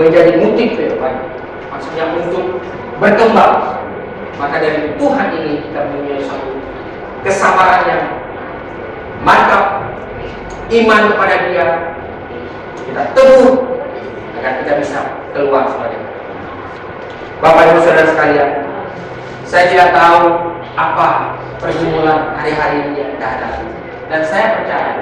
[0.00, 1.14] menjadi mutik ke depan.
[1.68, 2.60] Maksudnya untuk
[2.98, 3.84] berkembang.
[4.36, 6.60] Maka dari Tuhan ini kita mempunyai satu
[7.24, 8.04] kesabaran yang
[9.24, 9.88] mantap,
[10.68, 11.66] iman kepada Dia,
[12.84, 13.64] kita teguh
[14.36, 14.98] agar kita bisa
[15.32, 16.04] keluar sebagai
[17.40, 18.50] Bapak Ibu Saudara sekalian,
[19.48, 23.66] saya tidak tahu apa pergumulan hari-hari yang kita hadapi.
[24.06, 24.92] Dan saya percaya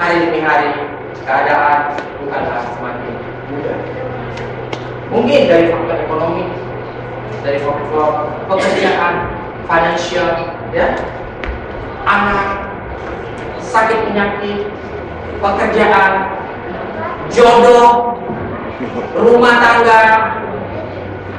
[0.00, 0.72] hari demi hari
[1.22, 3.12] keadaan bukanlah semakin
[3.52, 3.78] mudah.
[5.12, 6.44] Mungkin dari faktor ekonomi,
[7.46, 9.14] dari faktor pekerjaan,
[9.70, 10.30] financial,
[10.74, 10.98] ya,
[12.02, 12.66] anak,
[13.62, 14.66] sakit penyakit,
[15.38, 16.12] pekerjaan,
[17.30, 18.18] jodoh,
[19.14, 20.02] rumah tangga,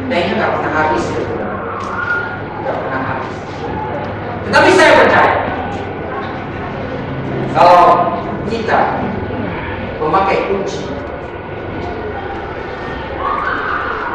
[0.07, 1.05] kayaknya nggak pernah habis.
[2.63, 3.46] Nggak pernah habis.
[4.47, 5.35] Tetapi saya percaya
[7.51, 8.15] kalau
[8.47, 8.79] kita
[9.99, 10.87] memakai kunci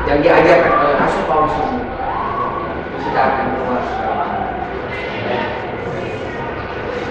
[0.09, 1.57] yang diajarkan oleh Rasul Paulus
[3.05, 3.85] kita akan keluar.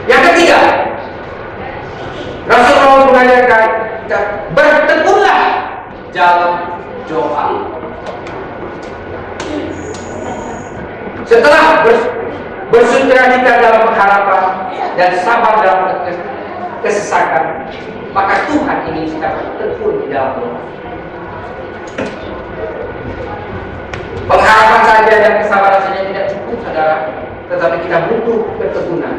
[0.10, 0.60] Yang ketiga,
[2.50, 3.66] Rasul Paulus mengajarkan
[4.02, 4.20] kita
[4.58, 5.42] bertekunlah
[6.10, 6.54] dalam
[7.06, 7.48] doa.
[11.30, 11.86] Setelah
[12.72, 14.44] bersutera kita dalam pengharapan
[14.96, 16.08] dan sabar dalam
[16.82, 17.68] kesesakan,
[18.16, 20.62] maka Tuhan ingin kita bertekun di dalam doa.
[24.32, 26.98] Pengharapan saja dan kesabaran saja tidak cukup, saudara.
[27.52, 29.16] Tetapi kita butuh ketekunan.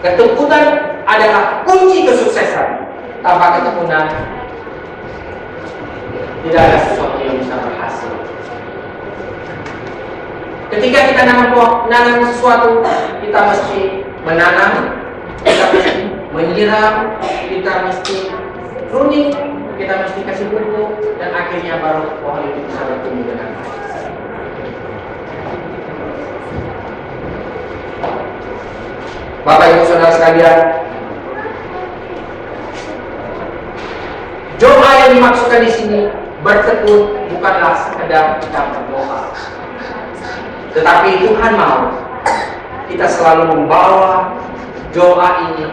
[0.00, 0.64] Ketekunan
[1.04, 2.88] adalah kunci kesuksesan.
[3.22, 4.08] Tanpa ketekunan,
[6.42, 8.12] tidak ada sesuatu yang bisa berhasil.
[10.72, 11.52] Ketika kita nanam
[11.92, 12.80] nanam sesuatu,
[13.20, 15.04] kita mesti menanam,
[15.44, 17.20] kita mesti menyiram,
[17.52, 18.32] kita mesti
[18.88, 19.36] pruning,
[19.76, 23.80] kita mesti kasih pupuk, dan akhirnya baru pohon itu bisa bertumbuh dengan baik.
[29.44, 30.58] Bapak Ibu Saudara sekalian,
[34.56, 36.00] doa yang dimaksudkan di sini
[36.40, 39.34] bertekun bukanlah sekedar kita berdoa,
[40.72, 41.92] tetapi Tuhan mau
[42.88, 44.36] kita selalu membawa
[44.92, 45.68] doa ini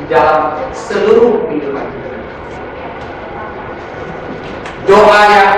[0.00, 2.16] di dalam seluruh kehidupan kita.
[4.88, 5.52] Doa yang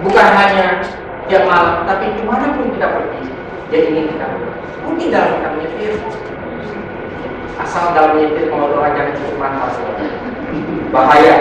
[0.00, 0.80] bukan hanya
[1.28, 3.20] tiap malam, tapi di mana pun kita pergi,
[3.68, 4.26] dia ingin kita
[4.86, 5.92] mungkin dalam kita menyetir,
[7.60, 9.66] asal dalam menyetir kalau doa jangan cukup mata
[10.92, 11.36] bahaya.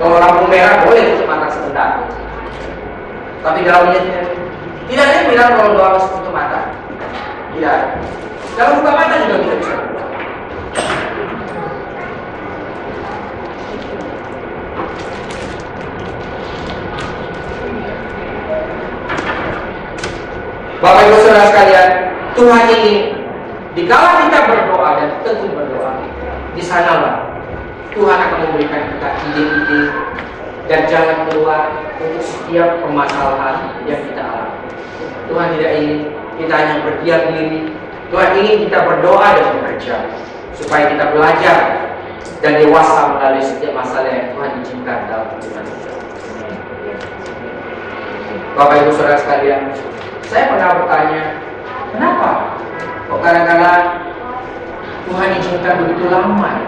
[0.00, 2.08] Kalau lampu merah boleh tutup mata sebentar,
[3.44, 4.41] tapi dalam menyetir
[4.90, 6.60] tidak ada yang bilang kalau doa harus tutup mata.
[7.54, 7.78] Tidak.
[8.58, 9.76] Kalau buka mata juga kita bisa.
[20.82, 21.88] Bapak Ibu Saudara sekalian,
[22.34, 22.94] Tuhan ini
[23.78, 25.94] dikala kita berdoa dan tekun berdoa,
[26.58, 27.38] di sanalah
[27.94, 29.80] Tuhan akan memberikan kita ide-ide
[30.70, 34.58] dan jalan keluar untuk setiap permasalahan yang kita alami.
[35.26, 35.98] Tuhan tidak ingin
[36.38, 37.60] kita hanya berdiam diri.
[38.12, 39.96] Tuhan ingin kita berdoa dan bekerja
[40.52, 41.58] supaya kita belajar
[42.44, 45.92] dan dewasa melalui setiap masalah yang Tuhan izinkan dalam kehidupan kita.
[48.52, 49.72] Bapak Ibu Saudara sekalian,
[50.28, 51.22] saya pernah bertanya,
[51.96, 52.30] kenapa
[53.08, 53.84] kok kadang-kadang
[55.08, 56.66] Tuhan izinkan begitu lama ya?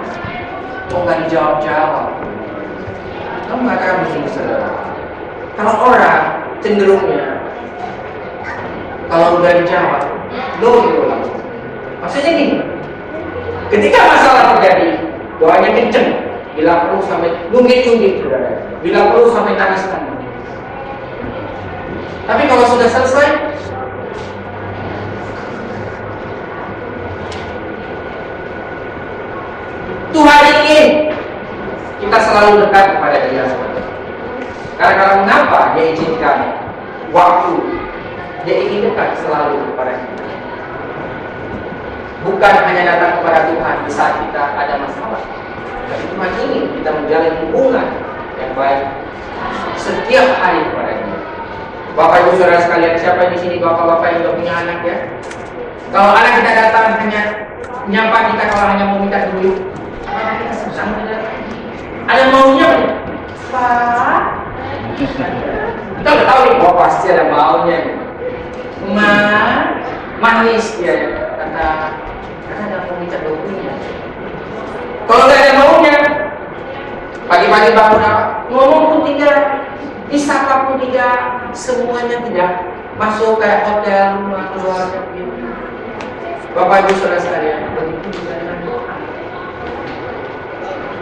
[0.88, 2.33] Kok nggak dijawab-jawab?
[3.44, 4.70] Kamu mengatakan saudara,
[5.54, 7.44] kalau orang cenderungnya
[9.06, 10.02] kalau udah dijawab,
[10.58, 11.02] no gitu.
[12.00, 12.56] Maksudnya gini,
[13.68, 15.06] ketika masalah terjadi,
[15.38, 16.08] doanya kenceng,
[16.56, 20.18] bila perlu sampai nunggit-nunggit saudara, bila perlu sampai tangis-tangis.
[22.24, 23.28] Tapi kalau sudah selesai,
[30.14, 30.88] Tuhan ingin
[32.00, 33.46] kita selalu dekat kepada Dia.
[34.74, 36.38] Karena kalau mengapa Dia izinkan
[37.14, 37.54] waktu,
[38.42, 40.26] Dia ingin dekat selalu kepada kita.
[42.26, 45.22] Bukan hanya datang kepada Tuhan di saat kita ada masalah,
[45.86, 47.86] tapi Tuhan ingin kita menjalin hubungan
[48.40, 48.82] yang baik
[49.78, 51.18] setiap hari kepada Dia.
[51.94, 54.96] Bapak Ibu Saudara sekalian, siapa di sini bapak-bapak yang sudah punya anak ya?
[55.94, 57.22] Kalau anak kita datang hanya
[57.86, 60.63] nyapa kita kalau hanya mau minta susah
[62.04, 62.68] Ada maunya?
[63.48, 64.22] Pak.
[64.94, 67.78] Kita udah tahu nih, oh pasti ada maunya.
[68.84, 69.12] Ma,
[70.20, 71.68] manis dia kata
[72.44, 73.72] karena ada mau minta duitnya.
[75.08, 75.96] Kalau nggak ada maunya,
[77.24, 78.24] pagi-pagi bangun apa?
[78.52, 79.38] Ngomong pun tidak,
[80.12, 82.52] disapa pun tidak, semuanya tidak
[83.00, 85.32] masuk kayak hotel, rumah keluarga gitu.
[86.54, 88.33] Bapak Ibu Saudara sekalian, begitu juga.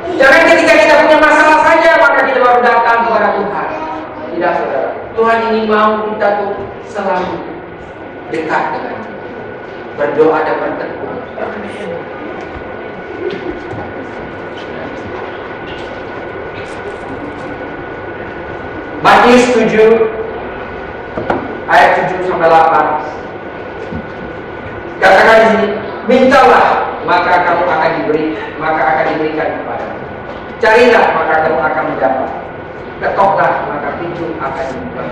[0.03, 3.68] Jangan ketika kita punya masalah saja maka kita baru datang kepada Tuhan.
[4.34, 4.90] Tidak saudara.
[5.14, 6.53] Tuhan ingin mau kita tuh
[6.90, 7.36] selalu
[8.34, 9.16] dekat dengan Dia.
[9.94, 11.16] Berdoa dan bertekun.
[19.03, 19.66] Matius 7
[21.66, 23.32] ayat 7 sampai 8.
[25.03, 25.68] Katakan di sini,
[26.07, 29.98] mintalah maka kamu akan diberi, maka akan diberikan kepadamu.
[30.62, 32.30] Carilah maka kamu akan mendapat.
[33.03, 35.03] Ketoklah maka pintu akan dibuka.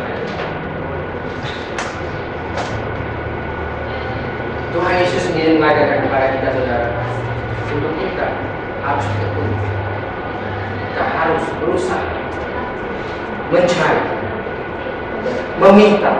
[4.70, 6.88] Tuhan Yesus sendiri mengajarkan kepada kita saudara
[7.74, 8.26] untuk kita
[8.86, 9.50] harus tekun.
[10.86, 12.10] Kita harus berusaha
[13.50, 14.06] mencari,
[15.58, 16.14] meminta,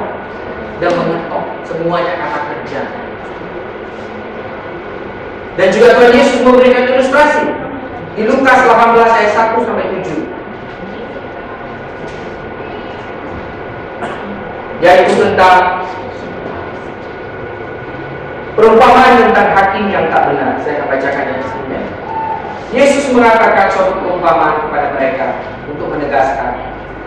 [0.83, 2.83] dan mengetok semuanya kata kerja.
[5.61, 7.45] Dan juga Tuhan Yesus memberikan ilustrasi
[8.17, 10.25] di Lukas 18 ayat 1 sampai 7.
[14.81, 15.85] Yaitu tentang
[18.57, 20.57] perumpamaan tentang hakim yang tak benar.
[20.65, 21.83] Saya akan bacakan yang sebelumnya.
[22.73, 26.57] Yesus mengatakan suatu perumpamaan kepada mereka untuk menegaskan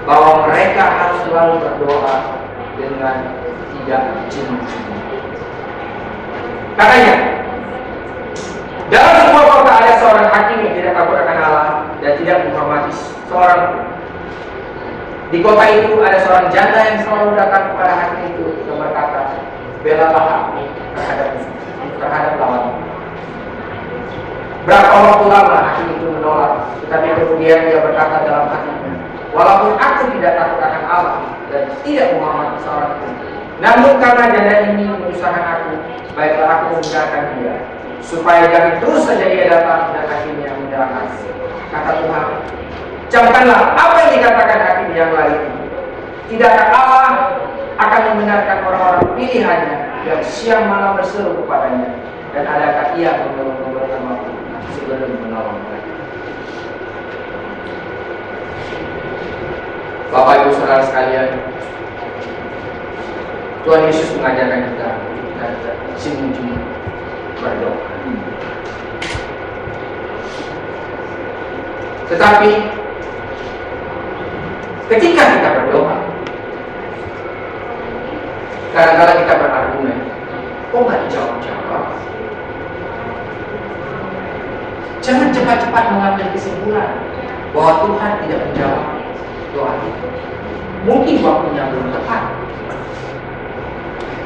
[0.05, 2.37] bahwa mereka harus selalu berdoa
[2.77, 3.33] dengan
[3.73, 5.01] tidak jenuh-jenuh.
[6.77, 7.42] Katanya,
[8.93, 11.67] dalam sebuah kota ada seorang hakim yang tidak takut akan Allah
[11.97, 12.91] dan tidak menghormati
[13.25, 13.61] seorang.
[15.33, 19.33] Di kota itu ada seorang janda yang selalu datang kepada hakim itu dan berkata,
[19.81, 20.61] belalah aku
[20.93, 21.29] terhadap
[21.97, 22.65] terhadap lawan.
[24.63, 26.53] Berapa waktu lama hakim itu menolak,
[26.85, 28.93] tetapi kemudian dia berkata dalam hatinya,
[29.33, 31.17] walaupun aku tidak takut akan Allah
[31.49, 33.11] dan tidak menghormati seorang pun,
[33.57, 35.71] namun karena janda ini menyusahkan aku,
[36.13, 37.55] baiklah aku memudahkan dia,
[38.03, 41.07] supaya jangan terus saja ia datang dan akhirnya menjalankan.
[41.71, 42.27] Kata Tuhan,
[43.09, 45.41] camkanlah apa yang dikatakan hakim yang lain.
[46.27, 47.11] Tidakkah Allah
[47.79, 51.89] akan membenarkan orang-orang pilihannya yang siang malam berseru kepadanya
[52.35, 54.31] dan adakah ia memberikan waktu
[54.77, 55.93] sebelum menolong mereka.
[60.13, 61.29] Bapak Ibu Saudara sekalian,
[63.65, 66.82] Tuhan Yesus mengajarkan kita kita sini berdoa.
[72.13, 72.51] Tetapi
[74.85, 75.97] ketika kita berdoa,
[78.69, 79.97] kadang-kadang kita berargumen,
[80.69, 81.85] kok nggak dijawab-jawab?
[85.03, 87.01] Jangan cepat-cepat mengambil kesimpulan
[87.51, 88.85] bahwa Tuhan tidak menjawab
[89.51, 90.07] doa kita.
[90.85, 92.23] Mungkin waktunya belum tepat.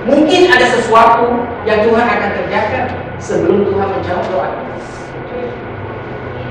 [0.08, 2.84] Mungkin ada sesuatu yang Tuhan akan kerjakan
[3.20, 4.50] sebelum Tuhan menjawab doa.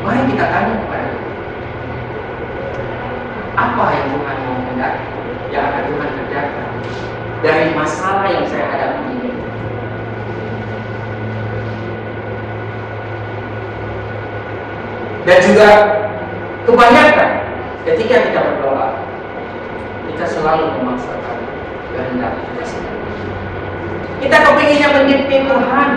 [0.05, 1.35] Mari kita tanya kepada Tuhan.
[3.57, 4.95] Apa yang Tuhan mau hendak
[5.49, 6.67] yang akan Tuhan kerjakan?
[7.47, 9.31] dari masalah yang saya hadapi ini.
[15.27, 15.69] Dan juga
[16.67, 17.31] kebanyakan
[17.83, 18.89] ketika kita berdoa,
[20.11, 21.39] kita selalu memaksakan
[21.95, 22.96] kehendak kita sendiri.
[24.21, 25.91] Kita kepinginnya mendikte Tuhan.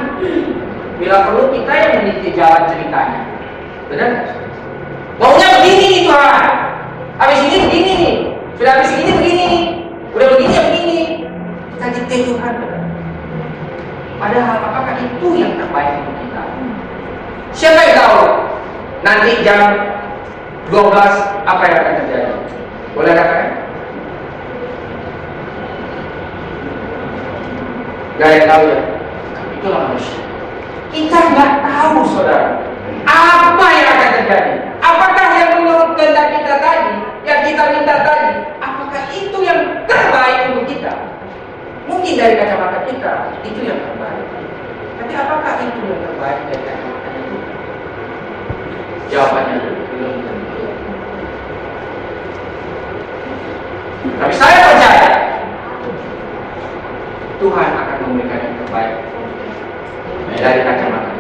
[0.99, 3.21] Bila perlu kita yang mendikte jalan ceritanya.
[3.87, 4.11] Benar?
[5.19, 6.45] Maunya begini nih Tuhan.
[7.19, 8.15] Habis ini begini nih.
[8.59, 9.63] Sudah habis ini begini nih.
[10.15, 10.99] Udah begini ya begini.
[11.75, 12.53] Kita dikte Tuhan.
[14.19, 16.43] Padahal apakah itu yang terbaik untuk kita?
[17.55, 18.19] Siapa yang tahu?
[18.99, 19.61] Nanti jam
[20.67, 20.91] 12
[21.47, 22.35] apa yang akan terjadi?
[22.91, 23.68] Boleh katakan?
[28.19, 28.81] Gak ada yang tahu ya?
[29.55, 30.19] Itulah manusia.
[30.91, 32.69] Kita nggak tahu saudara
[33.07, 34.53] apa yang akan terjadi.
[34.79, 36.93] Apakah yang menurut kehendak kita tadi,
[37.23, 40.93] yang kita minta tadi, apakah itu yang terbaik untuk kita?
[41.87, 43.13] Mungkin dari kacamata kita
[43.47, 44.27] itu yang terbaik.
[44.99, 47.39] Tapi apakah itu yang terbaik dari kacamata kita?
[49.09, 49.55] Jawabannya
[49.95, 50.63] belum tentu.
[54.19, 54.88] Tapi saya percaya
[57.39, 58.95] Tuhan akan memberikan yang terbaik
[60.43, 61.11] dari kacamata.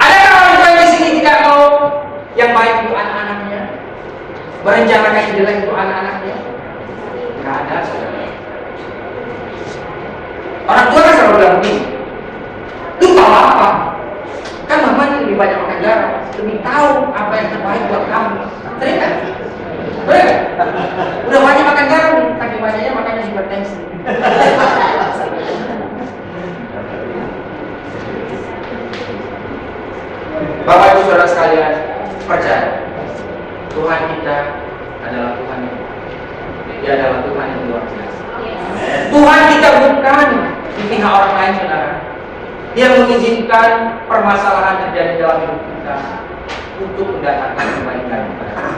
[0.00, 1.60] Adakah orang tua di sini tidak mau
[2.36, 3.60] yang baik untuk anak-anaknya?
[4.60, 6.36] Berencanakan yang jelek untuk anak-anaknya?
[7.40, 8.24] Tidak ada, saudara.
[10.68, 11.82] Orang tua kan selalu bilang begini,
[13.00, 13.68] lu tahu apa?
[14.68, 18.38] Kan mama ini lebih banyak makan garam, lebih tahu apa yang terbaik buat kamu.
[18.76, 19.12] Sering kan?
[20.04, 20.38] Bener kan?
[21.26, 23.89] Udah banyak makan garam kaki banyaknya makanya hipertensi.
[30.64, 31.74] Bapak Ibu Saudara sekalian,
[32.24, 32.80] percaya
[33.76, 34.36] Tuhan kita
[35.04, 35.76] adalah Tuhan yang
[36.80, 38.24] Dia adalah Tuhan yang luar biasa.
[39.12, 40.28] Tuhan kita bukan
[40.80, 42.00] di pihak orang lain saudara.
[42.72, 45.96] Dia mengizinkan permasalahan terjadi dalam hidup kita
[46.80, 48.72] untuk mendatangkan kebaikan kepada kita.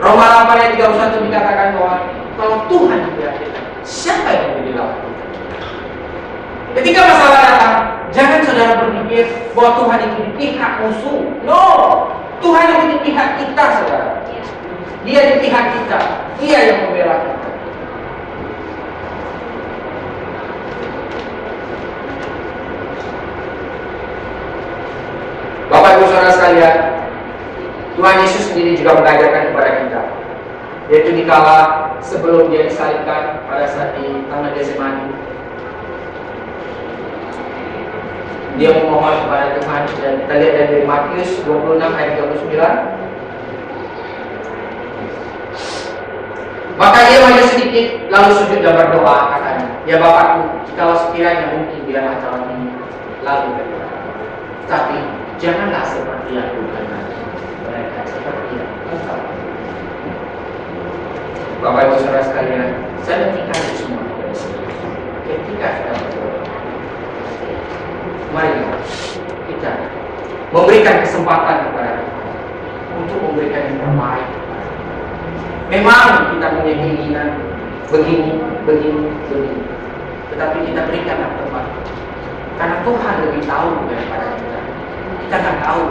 [0.00, 1.94] Roma 8 ayat 31 dikatakan bahwa
[2.38, 3.57] kalau Tuhan pihak kita,
[3.88, 4.84] siapa yang menjadi kita?
[6.76, 7.76] Ketika masalah datang,
[8.12, 9.24] jangan saudara berpikir
[9.56, 11.20] bahwa Tuhan itu di pihak musuh.
[11.48, 11.64] No,
[12.44, 14.20] Tuhan itu di pihak kita, saudara.
[15.08, 16.00] Dia di pihak kita.
[16.36, 17.48] Dia yang membela kita.
[25.68, 26.76] Bapak Ibu Saudara sekalian,
[27.96, 30.00] Tuhan Yesus sendiri juga mengajarkan kepada kita
[30.88, 35.12] yaitu dikala sebelum dia disalibkan pada saat di Taman Getsemani
[38.58, 43.08] dia memohon kepada Tuhan dan kita lihat dari Matius 26 ayat 39
[46.78, 49.66] maka ia maju sedikit lalu sujud dan berdoa katanya.
[49.82, 52.70] Ya Bapakku kalau sekiranya mungkin biarlah calon ini
[53.26, 53.90] lalu berdoa.
[54.70, 54.98] Tapi
[55.42, 56.84] janganlah seperti yang Tuhan
[57.66, 59.37] mereka seperti yang engkau
[61.58, 62.70] Bapak Ibu Saudara sekalian,
[63.02, 64.62] saya mengingat itu semua dari sini.
[65.26, 66.38] Ketika kita berdoa,
[68.30, 68.62] mari
[69.50, 69.72] kita
[70.54, 72.30] memberikan kesempatan kepada Tuhan
[73.02, 74.28] untuk memberikan yang terbaik.
[75.66, 77.28] Memang kita punya keinginan
[77.90, 79.58] begini, begini, begini,
[80.30, 81.74] tetapi kita berikan yang terbaik.
[82.54, 84.60] Karena Tuhan lebih tahu daripada kita.
[85.26, 85.82] Kita nggak tahu.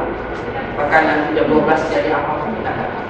[0.79, 3.07] Bahkan nanti jam 12 jadi apa pun kita nggak tahu.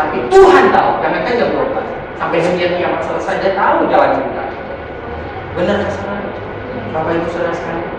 [0.00, 1.76] Tapi Tuhan tahu, karena kan jam 12
[2.16, 4.44] Sampai dunia kiamat selesai, dia tahu jalan kita.
[5.52, 6.28] Benar kan saudara?
[6.92, 7.92] Bapak Ibu Saudara sekalian?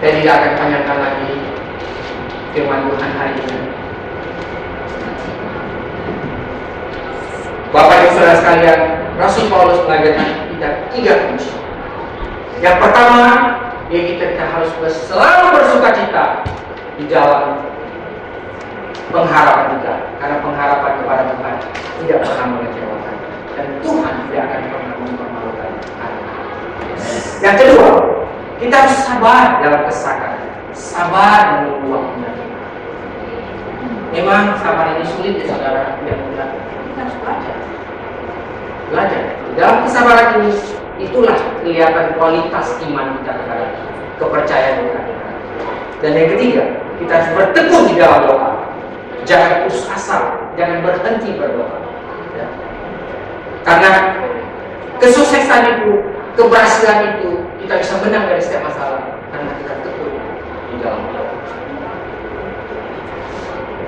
[0.00, 1.32] Saya tidak akan tanyakan lagi
[2.56, 3.60] firman Tuhan hari ini.
[7.68, 8.80] Bapak Ibu Saudara sekalian,
[9.20, 11.63] Rasul Paulus mengajarkan kita tiga kunci
[12.64, 13.24] yang pertama,
[13.92, 14.72] ya kita, harus
[15.04, 16.24] selalu bersuka cita
[16.96, 17.60] di dalam
[19.12, 19.94] pengharapan kita.
[20.16, 21.56] Karena pengharapan kepada Tuhan
[22.00, 23.16] tidak pernah mengecewakan.
[23.54, 25.70] Dan Tuhan tidak akan pernah mempermalukan
[27.44, 27.90] Yang kedua,
[28.56, 30.32] kita harus sabar dalam kesakan.
[30.72, 32.32] Sabar menunggu waktunya.
[34.14, 36.48] Memang sabar ini sulit ya saudara, tidak mudah.
[36.56, 37.56] Kita harus belajar.
[38.88, 39.22] Belajar.
[39.52, 40.50] Dalam kesabaran ini
[40.98, 43.66] itulah kelihatan kualitas iman kita kepada
[44.20, 45.00] kepercayaan kita
[46.04, 46.64] dan yang ketiga
[47.00, 48.50] kita harus bertekun di dalam doa.
[49.24, 51.80] Jangan putus asa jangan berhenti berdoa.
[52.34, 52.46] Ya.
[53.64, 53.90] karena
[54.98, 56.02] kesuksesan itu
[56.34, 60.12] keberhasilan itu kita bisa menang dari setiap masalah karena kita tekun
[60.68, 61.32] di dalam doa.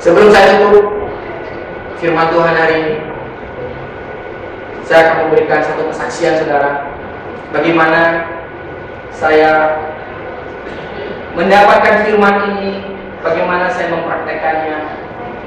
[0.00, 0.86] Sebelum saya tutup
[2.00, 2.94] firman Tuhan hari ini,
[4.88, 6.95] saya akan memberikan satu kesaksian saudara
[7.54, 8.26] bagaimana
[9.14, 9.80] saya
[11.36, 12.70] mendapatkan firman ini,
[13.20, 14.78] bagaimana saya mempraktekannya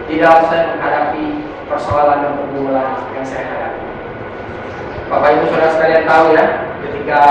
[0.09, 1.25] di dalam saya menghadapi
[1.69, 3.85] persoalan dan pergumulan yang saya hadapi.
[5.09, 6.45] Bapak Ibu Saudara sekalian tahu ya,
[6.85, 7.21] ketika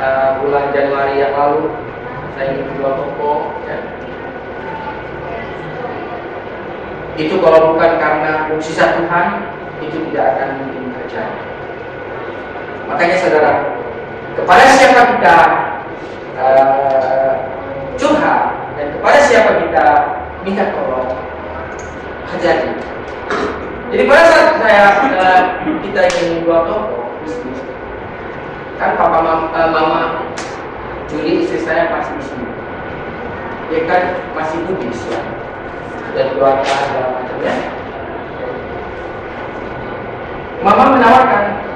[0.00, 1.72] uh, bulan Januari yang lalu
[2.36, 3.32] saya ingin menjual toko,
[3.68, 3.76] ya.
[7.20, 9.28] itu kalau bukan karena mukjizat Tuhan,
[9.84, 11.49] itu tidak akan mungkin terjadi.
[12.90, 13.52] Makanya saudara,
[14.34, 15.36] kepada siapa kita
[16.34, 17.32] uh,
[17.94, 19.84] curhat dan kepada siapa kita
[20.42, 21.14] minta tolong,
[22.34, 22.74] terjadi.
[23.94, 25.40] Jadi pada saat saya uh,
[25.86, 27.62] kita ingin membuat toko bisnis,
[28.74, 29.98] kan papa mama, uh, mama
[31.06, 32.46] Juli istri saya masih di sini.
[33.70, 34.02] Dia kan
[34.34, 35.22] masih Buddhis ya,
[36.10, 37.54] sudah keluarga segala macamnya.
[40.60, 41.69] Mama menawarkan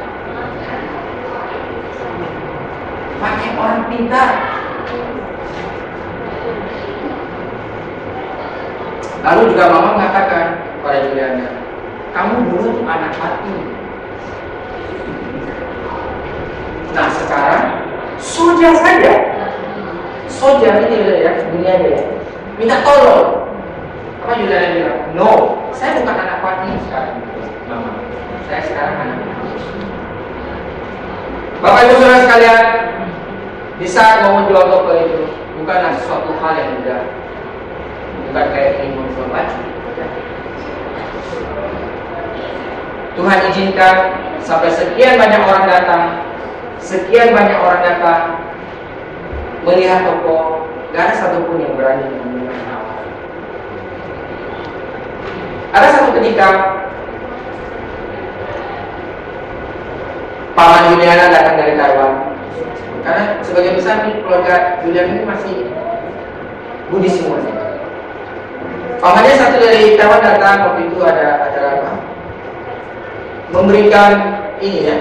[3.24, 4.30] pakai orang pintar.
[9.24, 11.48] Lalu juga mama mengatakan pada Juliana,
[12.12, 13.56] kamu dulu anak hati.
[16.92, 17.64] Nah sekarang
[18.20, 19.14] soja saja,
[20.28, 22.02] soja ini ya dunia ya,
[22.60, 23.48] minta tolong.
[24.20, 25.00] Apa Juliana bilang?
[25.16, 25.28] No,
[25.72, 27.24] saya bukan anak hati sekarang,
[27.64, 28.04] mama.
[28.44, 29.43] Saya sekarang anak hati.
[31.62, 32.64] Bapak ibu saudara sekalian,
[33.78, 35.22] di saat mau menjual toko itu
[35.62, 37.02] bukanlah sesuatu hal yang mudah,
[38.30, 39.60] bukan kayak ingin menjual baju.
[43.14, 43.96] Tuhan izinkan
[44.42, 46.04] sampai sekian banyak orang datang,
[46.82, 48.22] sekian banyak orang datang
[49.62, 52.10] melihat toko, gak ada satupun yang berani
[52.68, 52.98] awal.
[55.70, 56.48] Ada satu ketika
[60.54, 62.12] Paman Juliana datang dari Taiwan
[63.04, 65.56] karena sebagian besar nih keluarga Julian ini masih
[66.88, 67.52] Buddhis semuanya.
[69.02, 71.92] Pamannya satu dari Taiwan datang waktu itu ada acara apa?
[73.50, 74.12] Memberikan
[74.62, 74.96] ini ya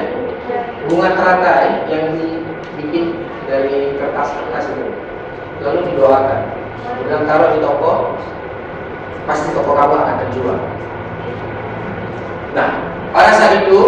[0.89, 4.87] bunga teratai yang dibikin dari kertas-kertas itu
[5.63, 6.39] lalu didoakan
[7.03, 8.19] bilang taruh di toko
[9.23, 10.57] pasti toko kamu akan terjual
[12.51, 12.69] nah
[13.15, 13.79] pada saat itu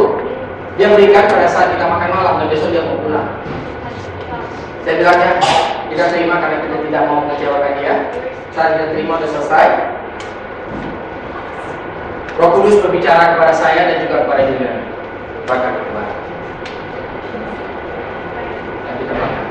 [0.76, 3.40] dia berikan pada saat kita makan malam dan besok dia mau pulang.
[4.84, 5.32] Saya bilangnya
[5.88, 7.94] kita terima karena kita tidak mau mengecewakan dia.
[8.52, 9.68] Saat kita terima sudah selesai.
[12.36, 14.84] Roh Kudus berbicara kepada saya dan juga kepada Julian
[15.48, 16.14] bahkan kepada
[18.84, 19.44] yang kita makan.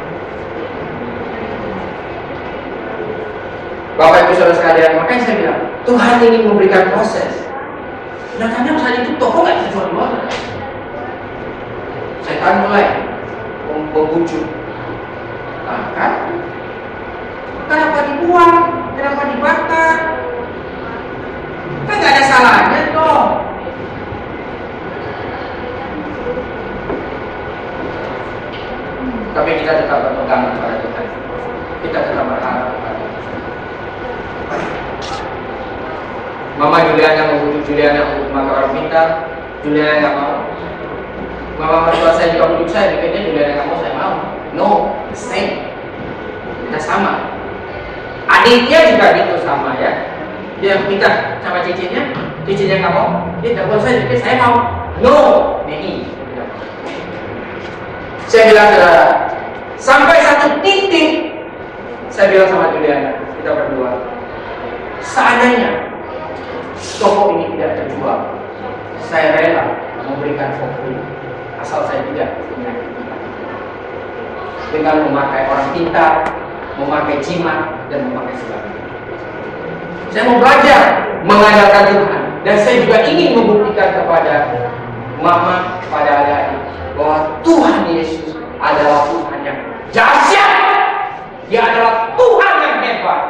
[3.95, 7.33] Bapak Ibu Saudara sekalian, makanya saya bilang Tuhan ingin memberikan proses.
[8.37, 10.13] Dan kadang saat itu toko nggak jual jual.
[12.25, 13.05] Setan mulai
[13.69, 14.49] membujuk.
[15.69, 16.13] Nah, kan?
[17.69, 18.59] Kenapa dibuang?
[18.97, 19.97] Kenapa dibakar?
[21.85, 23.31] Kan nggak ada salahnya dong.
[29.35, 31.07] Tapi kita tetap berpegang kepada Tuhan.
[31.85, 33.05] Kita tetap berharap kepada.
[36.57, 39.09] Mama Juliana membujuk Juliana untuk makan orang pintar
[39.67, 40.39] Juliana nggak mau
[41.55, 44.15] Mama mertua saya juga bujuk saya Dikitnya Juliana nggak mau, saya mau.
[44.55, 44.69] No,
[45.11, 45.71] the same.
[46.67, 47.31] Kita sama.
[48.31, 49.93] Adiknya juga gitu sama ya.
[50.63, 52.03] Dia minta sama cicinya
[52.47, 53.09] Cicinya nggak mau.
[53.43, 54.55] Dia tidak buat saya, jadi saya mau.
[55.03, 55.17] No,
[55.67, 56.07] Neni.
[58.27, 58.91] Saya bilang ke
[59.79, 61.39] Sampai satu titik
[62.09, 64.01] Saya bilang sama Juliana Kita berdua
[65.05, 65.95] Seandainya
[66.99, 68.21] toko ini tidak terjual,
[69.01, 69.65] saya rela
[70.05, 71.01] memberikan fokus
[71.65, 72.29] asal saya tidak
[74.69, 76.13] dengan memakai orang pintar,
[76.77, 78.85] memakai jimat dan memakai sebagainya.
[80.13, 80.81] Saya mau belajar
[81.25, 84.35] mengandalkan Tuhan dan saya juga ingin membuktikan kepada
[85.25, 86.61] mama, kepada adik-adik
[87.01, 89.59] bahwa Tuhan Yesus adalah Tuhan yang
[89.89, 90.53] dahsyat.
[91.49, 93.21] Dia adalah Tuhan yang hebat.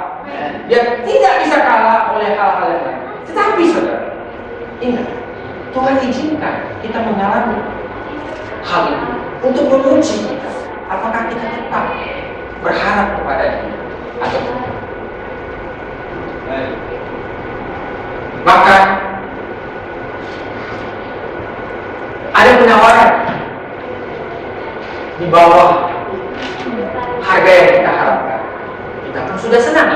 [0.66, 3.00] Dia tidak bisa kalah oleh hal-hal yang lain.
[3.30, 4.10] Tetapi saudara,
[4.82, 5.06] ingat,
[5.70, 7.83] Tuhan izinkan kita mengalami
[8.64, 9.12] hal itu
[9.44, 10.50] untuk menguji kita.
[10.88, 11.84] Apakah kita tetap
[12.64, 13.76] berharap kepada Dia
[14.24, 14.72] atau tidak?
[18.44, 18.82] Bahkan
[22.34, 23.12] ada penawaran
[25.16, 25.68] di bawah
[27.24, 28.40] harga yang kita harapkan.
[29.08, 29.92] Kita pun sudah senang.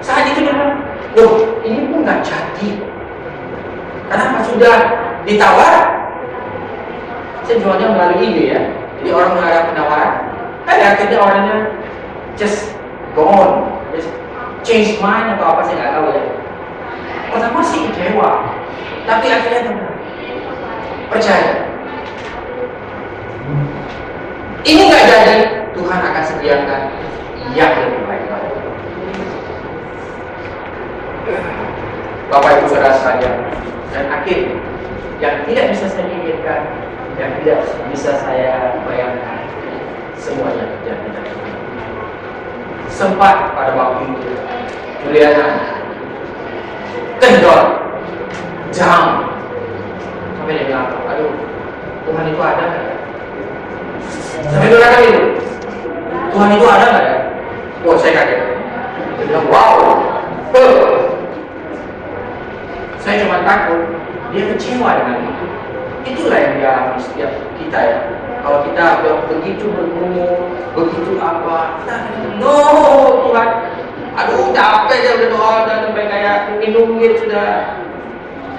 [0.00, 0.80] Saat itu dia bilang,
[1.12, 2.68] Loh, ini pun nggak jadi.
[4.08, 4.76] Kenapa sudah
[5.28, 5.74] ditawar?
[7.48, 8.60] Saya jualnya melalui ide ya.
[9.00, 10.12] Jadi orang menghadap penawaran,
[10.68, 11.56] eh akhirnya orangnya
[12.36, 12.76] just
[13.16, 14.12] go on, just
[14.60, 16.24] change mind atau apa saya nggak tahu ya.
[17.32, 18.52] Pertama sih kecewa,
[19.08, 19.92] tapi akhirnya benar.
[21.08, 21.54] Percaya.
[24.68, 25.36] Ini nggak jadi,
[25.72, 26.80] Tuhan akan sediakan
[27.56, 28.52] yang lebih baik lagi.
[32.28, 33.36] Bapak Ibu Saudara sekalian,
[33.94, 34.52] dan akhir
[35.22, 36.87] yang tidak bisa saya pikirkan,
[37.18, 39.42] yang tidak bisa saya bayangkan,
[40.14, 41.10] semuanya terjadi.
[42.86, 44.30] Sempat pada waktu itu
[45.06, 45.34] melihat
[47.18, 47.62] kendor,
[48.74, 49.34] jam,
[50.38, 51.30] sampai dia bilang, aduh,
[52.06, 52.96] Tuhan itu ada nggak ya?
[54.50, 55.22] Sampai dia kata itu,
[56.34, 57.18] Tuhan itu ada nggak ya?
[57.86, 58.40] Wah, saya kaget.
[59.18, 59.78] Dia bilang, wow,
[62.98, 63.86] saya cuma takut
[64.34, 65.37] dia kecewa dengan.
[66.08, 67.98] Itulah yang dialami setiap kita ya.
[68.38, 68.84] Kalau kita
[69.28, 71.96] begitu bergumul, begitu apa, kita
[72.38, 72.56] no
[73.28, 73.48] Tuhan,
[74.14, 77.76] aduh capek dia udah doa udah sampai kayak minum gitu sudah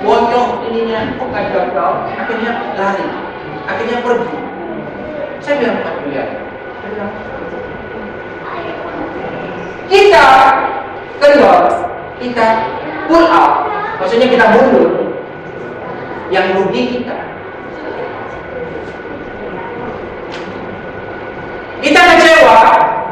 [0.04, 3.08] bonyok ininya, kok nggak jawab akhirnya lari,
[3.66, 4.38] akhirnya pergi.
[5.40, 6.32] Saya bilang Pak bilang,
[9.88, 10.28] kita
[11.24, 11.64] kendor,
[12.20, 12.48] kita
[13.08, 13.72] pull out,
[14.04, 15.16] maksudnya kita mundur,
[16.30, 17.29] yang rugi kita.
[21.80, 22.60] Kita kecewa,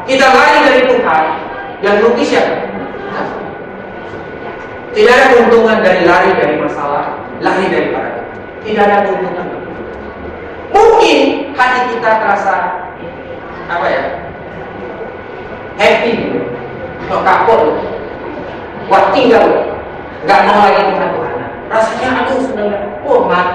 [0.03, 1.25] kita lari dari Tuhan,
[1.79, 2.67] yang rugi siapa?
[4.91, 8.27] Tidak ada keuntungan dari lari dari masalah, lari dari para
[8.65, 9.47] Tidak ada keuntungan.
[10.73, 11.17] Mungkin
[11.53, 12.55] hati kita terasa
[13.71, 14.03] apa ya?
[15.77, 16.41] Happy.
[17.07, 17.61] Nggak kapok.
[18.89, 19.45] Wah tinggal.
[20.25, 21.35] Nggak mau lagi Tuhan Tuhan.
[21.67, 23.47] Rasanya aduh sebenarnya, oh mat,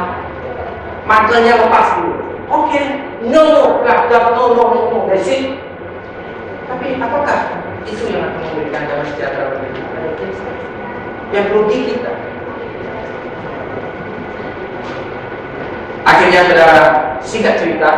[1.04, 2.31] mantelnya lepas dulu.
[2.52, 2.80] Oke,
[3.32, 4.98] no, no, gak, gak, no, no, no, no.
[6.68, 7.38] Tapi apakah
[7.88, 9.98] itu yang akan memberikan damai sejahtera bagi kita?
[11.32, 12.12] Yang rugi kita.
[16.04, 16.80] Akhirnya saudara
[17.24, 17.90] singkat cerita,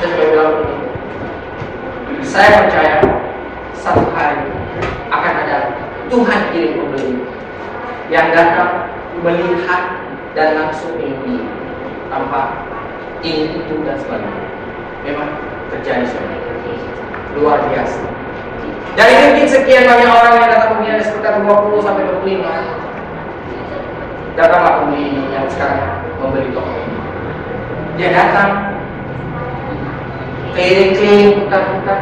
[0.00, 0.86] saya bilang begini.
[2.24, 2.96] Saya percaya
[3.76, 4.48] satu hari
[5.12, 5.58] akan ada
[6.08, 7.20] Tuhan kirim pembeli
[8.08, 8.88] yang datang
[9.20, 10.00] melihat
[10.32, 11.44] dan langsung ini
[12.12, 12.68] tanpa
[13.24, 14.44] itu dan sebagainya.
[15.08, 15.28] Memang
[15.72, 16.36] terjadi semua
[17.40, 18.04] luar biasa.
[18.92, 22.92] Dari mungkin sekian banyak orang yang datang mungkin ada sekitar 20 sampai 25
[24.32, 26.72] Datanglah ini yang sekarang membeli toko.
[28.00, 28.80] Dia datang
[30.56, 31.98] keliling-keliling putar-putar.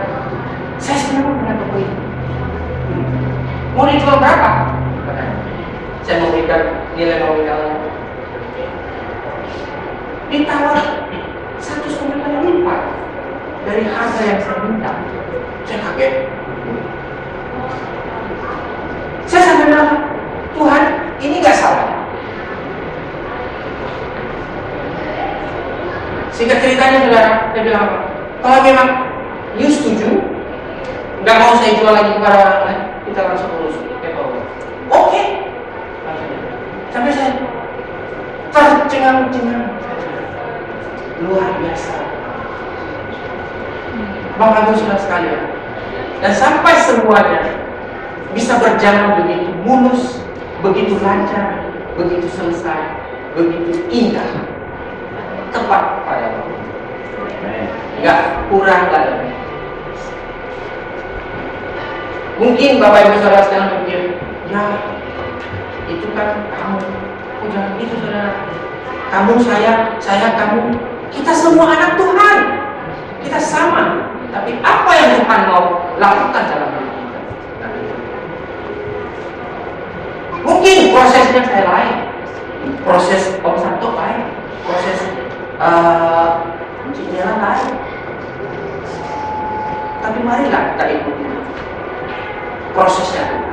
[0.79, 1.97] Saya sebenarnya punya toko ini.
[3.75, 4.51] Mau dijual berapa?
[6.07, 6.63] Saya memberikan
[6.99, 7.70] nilai nominalnya.
[10.31, 11.11] Ditawar
[11.59, 12.81] satu setengah kali lipat
[13.67, 14.95] dari harga yang saya minta.
[15.67, 16.15] Saya kaget.
[19.27, 19.91] Saya sampai bilang,
[20.55, 20.83] Tuhan,
[21.19, 22.07] ini nggak salah.
[26.31, 27.99] Singkat ceritanya saudara, saya bilang apa?
[28.39, 28.89] Kalau memang
[29.59, 30.15] you setuju,
[31.27, 34.47] nggak mau saya jual lagi kepada orang lain, kita langsung urus paperwork.
[34.95, 35.23] Oke.
[36.95, 37.35] Sampai saya
[38.55, 39.80] tercengang-cengang.
[41.21, 41.95] Luar biasa.
[44.41, 45.43] Bapak Ibu sudah sekalian.
[46.25, 47.45] Dan sampai semuanya
[48.33, 50.25] bisa berjalan begitu mulus,
[50.65, 51.61] begitu lancar,
[51.97, 52.97] begitu selesai,
[53.37, 54.49] begitu indah.
[55.53, 56.55] Tepat pada waktu.
[58.01, 59.29] Enggak kurang lagi.
[62.41, 64.17] Mungkin Bapak Ibu Saudara sekarang berpikir,
[64.49, 64.65] ya
[65.85, 66.81] itu kan kamu,
[67.45, 68.33] oh jangan saudara.
[69.11, 70.81] Kamu saya, saya kamu,
[71.11, 72.37] kita semua anak Tuhan.
[73.21, 74.09] Kita sama.
[74.31, 75.65] Tapi apa yang Tuhan mau
[75.99, 77.19] lakukan dalam hidup kita?
[80.47, 81.97] Mungkin prosesnya saya lain.
[82.87, 84.23] Proses Om Santo lain.
[84.65, 84.99] Proses
[85.59, 86.47] uh,
[87.21, 87.71] lain.
[90.01, 91.27] Tapi marilah kita ikuti
[92.73, 93.51] prosesnya Tuhan.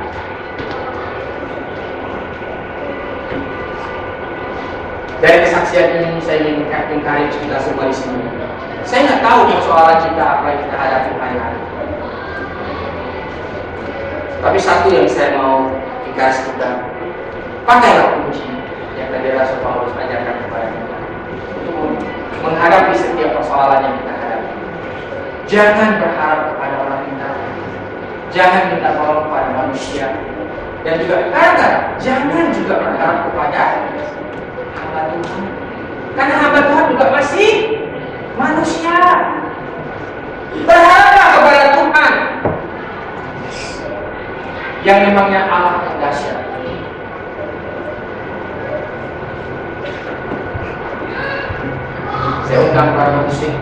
[5.18, 8.22] Dari kesaksian ini saya ingin encourage kita semua di sini.
[8.86, 11.60] Saya nggak tahu persoalan kita apa yang kita hadapi hari-hari.
[14.38, 15.74] Tapi satu yang saya mau
[16.06, 16.70] encourage kita,
[17.66, 18.46] pakailah kunci
[18.94, 20.98] yang tadi Rasul Paulus ajarkan kepada kita
[21.66, 21.98] untuk
[22.38, 24.52] menghadapi setiap persoalan yang kita hadapi.
[25.50, 27.30] Jangan berharap kepada orang kita.
[28.30, 30.06] Jangan minta tolong kepada manusia.
[30.86, 33.62] Dan juga kata jangan juga berharap kepada.
[36.18, 37.52] Karena hamba Tuhan juga masih
[38.34, 38.98] manusia.
[40.58, 42.12] Berharaplah kepada Tuhan
[44.82, 46.38] yang memangnya Allah yang dahsyat.
[52.48, 53.52] Saya undang para musik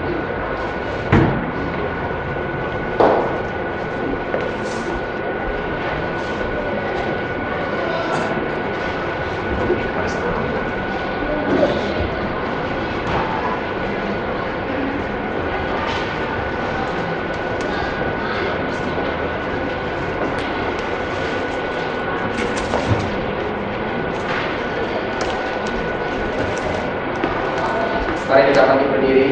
[28.37, 29.29] Mari kita bangkit berdiri.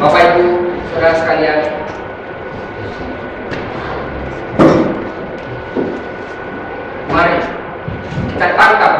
[0.00, 0.46] Bapak Ibu,
[0.88, 1.60] saudara sekalian,
[7.12, 7.44] mari
[8.32, 8.94] kita tangkap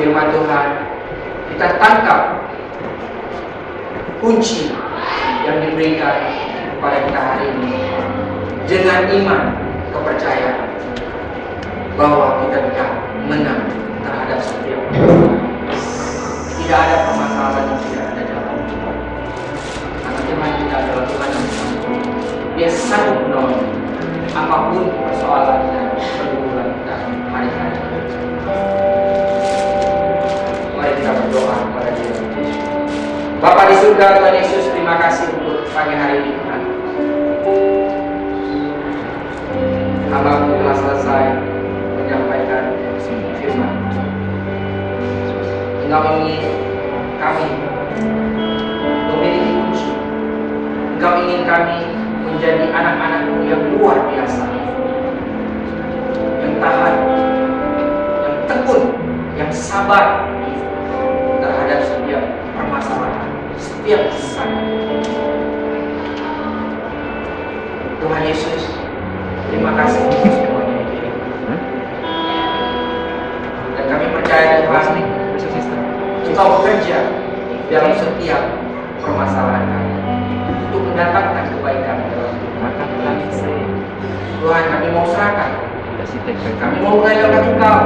[0.00, 0.68] firman Tuhan,
[1.52, 2.20] kita tangkap
[4.24, 4.72] kunci
[5.44, 6.42] yang diberikan
[6.82, 7.78] kepada kita hari ini
[8.66, 9.42] dengan iman
[9.94, 10.66] kepercayaan
[11.94, 12.84] bahwa kita bisa
[13.30, 13.70] menang
[14.02, 14.82] terhadap setiap
[16.58, 18.58] tidak ada permasalahan yang tidak ada jalan
[20.02, 22.02] karena Tuhan kita adalah Tuhan yang sanggup
[22.62, 23.58] dia sanggup menolong
[24.38, 26.94] apa pun persoalan dan pergumulan kita
[27.34, 27.74] hari-hari
[30.78, 32.14] mari kita berdoa kepada dia.
[33.42, 36.60] Bapak di surga Tuhan Yesus terima kasih untuk pagi hari ini Tuhan.
[40.14, 41.24] Hambamu telah selesai
[41.98, 42.78] menyampaikan
[43.42, 43.74] firman.
[45.82, 46.46] Engkau ingin
[47.18, 47.46] kami.
[49.10, 49.90] Memiliki kunci.
[50.94, 51.91] Engkau ingin kami
[52.42, 54.42] menjadi anak-anakmu yang luar biasa.
[56.42, 56.94] Yang tahan
[58.26, 58.82] Yang tekun
[59.38, 60.26] Yang sabar
[61.38, 62.24] Terhadap setiap
[62.58, 64.50] permasalahan Setiap kesan
[68.02, 68.62] Tuhan Yesus
[69.46, 70.82] Terima kasih untuk semuanya.
[73.78, 74.86] Dan kami percaya Tuhan
[76.26, 76.98] Engkau bekerja
[77.70, 78.42] dalam setiap
[78.98, 79.92] permasalahan kami.
[80.72, 81.31] Untuk mendatangkan
[86.22, 87.82] kami mau mengandalkan Engkau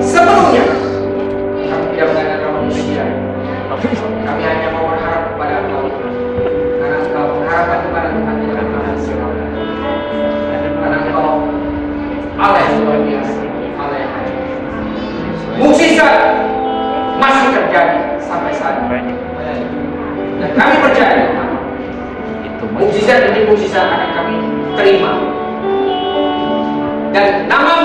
[0.00, 0.64] sepenuhnya
[1.68, 3.04] kami tidak mengandalkan manusia
[4.22, 5.90] kami hanya mau berharap kepada Engkau.
[6.80, 9.16] Karena Engkau pengharapan kepada Tuhan tidak akan berhasil
[10.82, 11.30] karena Engkau
[12.40, 13.38] Allah yang luar biasa
[13.78, 14.12] Allah yang
[15.60, 16.14] mukjizat
[17.20, 19.14] masih terjadi sampai saat ini.
[20.42, 21.48] Dan kami percaya Tuhan
[22.72, 23.18] mukjizat.
[23.30, 24.34] demi mukjizat akan kami
[24.74, 25.21] terima
[27.12, 27.81] dan namamu